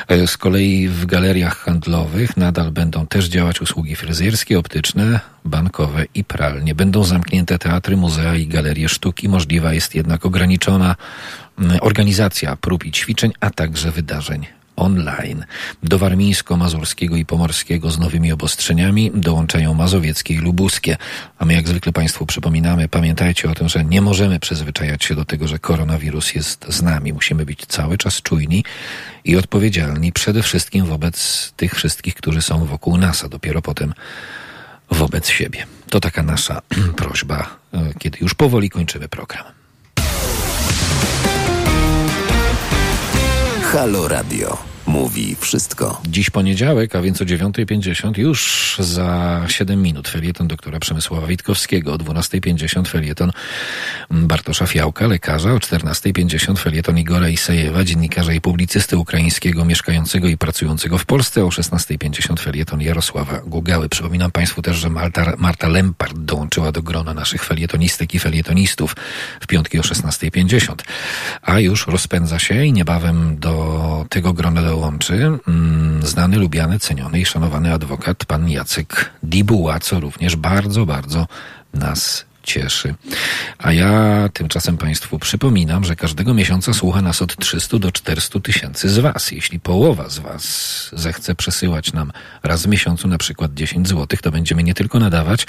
[0.07, 6.23] E, z kolei w galeriach handlowych nadal będą też działać usługi fryzjerskie, optyczne, bankowe i
[6.23, 6.75] pralnie.
[6.75, 9.29] Będą zamknięte teatry, muzea i galerie sztuki.
[9.29, 10.95] Możliwa jest jednak ograniczona
[11.59, 15.45] mm, organizacja prób i ćwiczeń, a także wydarzeń online.
[15.83, 20.97] Do warmińsko-mazurskiego i pomorskiego z nowymi obostrzeniami dołączają mazowieckie i lubuskie.
[21.37, 25.25] A my jak zwykle Państwu przypominamy, pamiętajcie o tym, że nie możemy przyzwyczajać się do
[25.25, 27.13] tego, że koronawirus jest z nami.
[27.13, 28.63] Musimy być cały czas czujni
[29.25, 33.93] i odpowiedzialni przede wszystkim wobec tych wszystkich, którzy są wokół nas, a dopiero potem
[34.91, 35.65] wobec siebie.
[35.89, 36.61] To taka nasza
[37.01, 39.43] prośba, e, kiedy już powoli kończymy program.
[43.71, 46.01] Halo Radio mówi wszystko.
[46.05, 51.97] Dziś poniedziałek, a więc o 9.50 już za 7 minut felieton doktora Przemysława Witkowskiego, o
[51.97, 53.31] 12.50 felieton
[54.11, 60.97] Bartosza Fiałka, lekarza, o 14.50 felieton Igora Isajewa, dziennikarza i publicysty ukraińskiego mieszkającego i pracującego
[60.97, 63.89] w Polsce, o 16.50 felieton Jarosława Gugały.
[63.89, 68.95] Przypominam Państwu też, że Marta, Marta Lempart dołączyła do grona naszych felietonistek i felietonistów
[69.41, 70.73] w piątki o 16.50.
[71.41, 77.19] A już rozpędza się i niebawem do tego grona do dołączy mm, znany, lubiany, ceniony
[77.19, 81.27] i szanowany adwokat pan Jacek Dibuła, co również bardzo, bardzo
[81.73, 82.95] nas cieszy.
[83.57, 88.89] A ja tymczasem Państwu przypominam, że każdego miesiąca słucha nas od 300 do 400 tysięcy
[88.89, 89.31] z Was.
[89.31, 92.11] Jeśli połowa z Was zechce przesyłać nam
[92.43, 95.47] raz w miesiącu na przykład 10 zł, to będziemy nie tylko nadawać,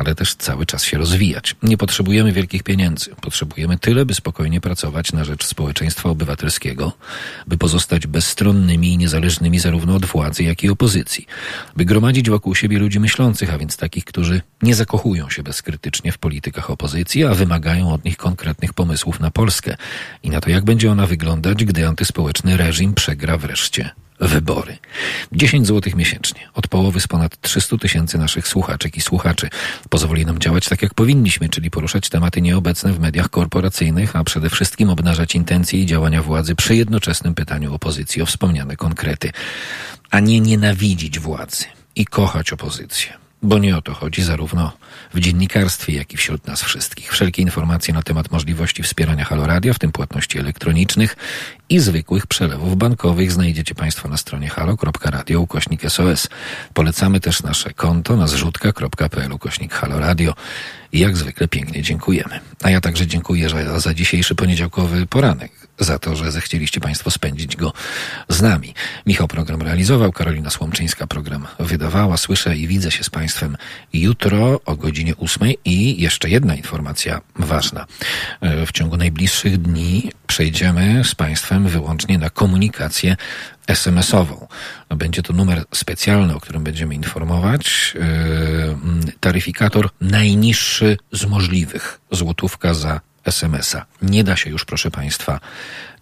[0.00, 1.56] ale też cały czas się rozwijać.
[1.62, 3.10] Nie potrzebujemy wielkich pieniędzy.
[3.20, 6.92] Potrzebujemy tyle, by spokojnie pracować na rzecz społeczeństwa obywatelskiego,
[7.46, 11.26] by pozostać bezstronnymi i niezależnymi zarówno od władzy, jak i opozycji,
[11.76, 16.18] by gromadzić wokół siebie ludzi myślących, a więc takich, którzy nie zakochują się bezkrytycznie w
[16.18, 19.76] politykach opozycji, a wymagają od nich konkretnych pomysłów na Polskę
[20.22, 23.90] i na to, jak będzie ona wyglądać, gdy antyspołeczny reżim przegra wreszcie
[24.20, 24.78] wybory.
[25.32, 26.40] 10 zł miesięcznie.
[26.54, 29.48] Od połowy z ponad 300 tysięcy naszych słuchaczek i słuchaczy
[29.88, 34.50] pozwoli nam działać tak, jak powinniśmy, czyli poruszać tematy nieobecne w mediach korporacyjnych, a przede
[34.50, 39.32] wszystkim obnażać intencje i działania władzy przy jednoczesnym pytaniu opozycji o wspomniane konkrety,
[40.10, 41.64] a nie nienawidzić władzy
[41.96, 43.29] i kochać opozycję.
[43.42, 44.72] Bo nie o to chodzi zarówno
[45.14, 47.12] w dziennikarstwie, jak i wśród nas wszystkich.
[47.12, 51.16] Wszelkie informacje na temat możliwości wspierania Haloradia, w tym płatności elektronicznych
[51.68, 56.28] i zwykłych przelewów bankowych znajdziecie Państwo na stronie halo.radio ukośnik SOS.
[56.74, 60.34] Polecamy też nasze konto na zrzutka.pl ukośnik haloradio
[60.92, 62.40] jak zwykle pięknie dziękujemy.
[62.62, 67.72] A ja także dziękuję za dzisiejszy poniedziałkowy poranek, za to, że zechcieliście Państwo spędzić go
[68.28, 68.74] z nami.
[69.06, 72.16] Michał program realizował, Karolina Słomczyńska program wydawała.
[72.16, 73.56] Słyszę i widzę się z Państwem
[73.92, 77.86] jutro o godzinie ósmej i jeszcze jedna informacja ważna.
[78.40, 83.16] E, w ciągu najbliższych dni przejdziemy z Państwem wyłącznie na komunikację
[83.66, 84.46] SMS-ową.
[84.88, 87.94] Będzie to numer specjalny, o którym będziemy informować.
[87.94, 92.00] Yy, taryfikator najniższy z możliwych.
[92.10, 93.86] Złotówka za SMS-a.
[94.02, 95.40] Nie da się już, proszę Państwa,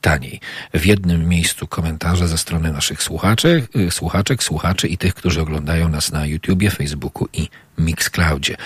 [0.01, 0.41] taniej.
[0.75, 5.89] W jednym miejscu komentarze ze strony naszych słuchaczy, yy, słuchaczek, słuchaczy i tych, którzy oglądają
[5.89, 7.49] nas na YouTubie, Facebooku i
[7.79, 8.57] Mixcloudzie.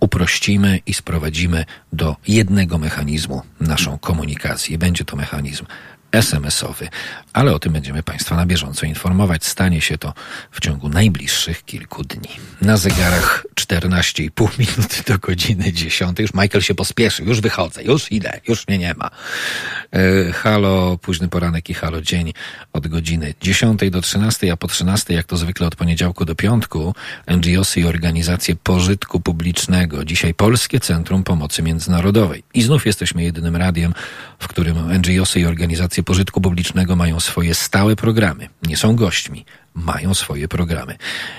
[0.00, 4.78] Uprościmy i sprowadzimy do jednego mechanizmu naszą komunikację.
[4.78, 5.64] Będzie to mechanizm
[6.12, 6.88] SMS-owy,
[7.32, 9.44] ale o tym będziemy Państwa na bieżąco informować.
[9.44, 10.14] Stanie się to
[10.50, 12.28] w ciągu najbliższych kilku dni.
[12.60, 16.18] Na zegarach 14,5 minut do godziny 10.
[16.18, 19.10] Już Michael się pospieszy, już wychodzę, już idę, już mnie nie ma.
[19.92, 22.32] E, halo, późny poranek i halo dzień
[22.72, 26.94] od godziny 10 do 13, a po 13, jak to zwykle od poniedziałku do piątku,
[27.28, 30.04] NGOsy i organizacje pożytku publicznego.
[30.04, 32.42] Dzisiaj Polskie Centrum Pomocy Międzynarodowej.
[32.54, 33.94] I znów jesteśmy jedynym radiem,
[34.38, 38.48] w którym NGOsy i organizacje pożytku publicznego mają swoje stałe programy.
[38.62, 39.44] Nie są gośćmi,
[39.74, 40.96] mają swoje programy.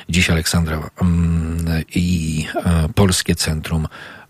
[0.10, 1.66] Dziś Aleksandra um,
[1.96, 3.88] i e, Polskie Centrum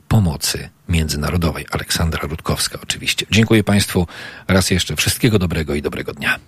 [0.08, 1.66] Pomocy Międzynarodowej.
[1.72, 3.26] Aleksandra Rutkowska oczywiście.
[3.32, 4.08] Dziękuję Państwu
[4.47, 4.95] raz jeszcze.
[4.95, 6.39] Wszystkiego dobrego i dobrego dnia.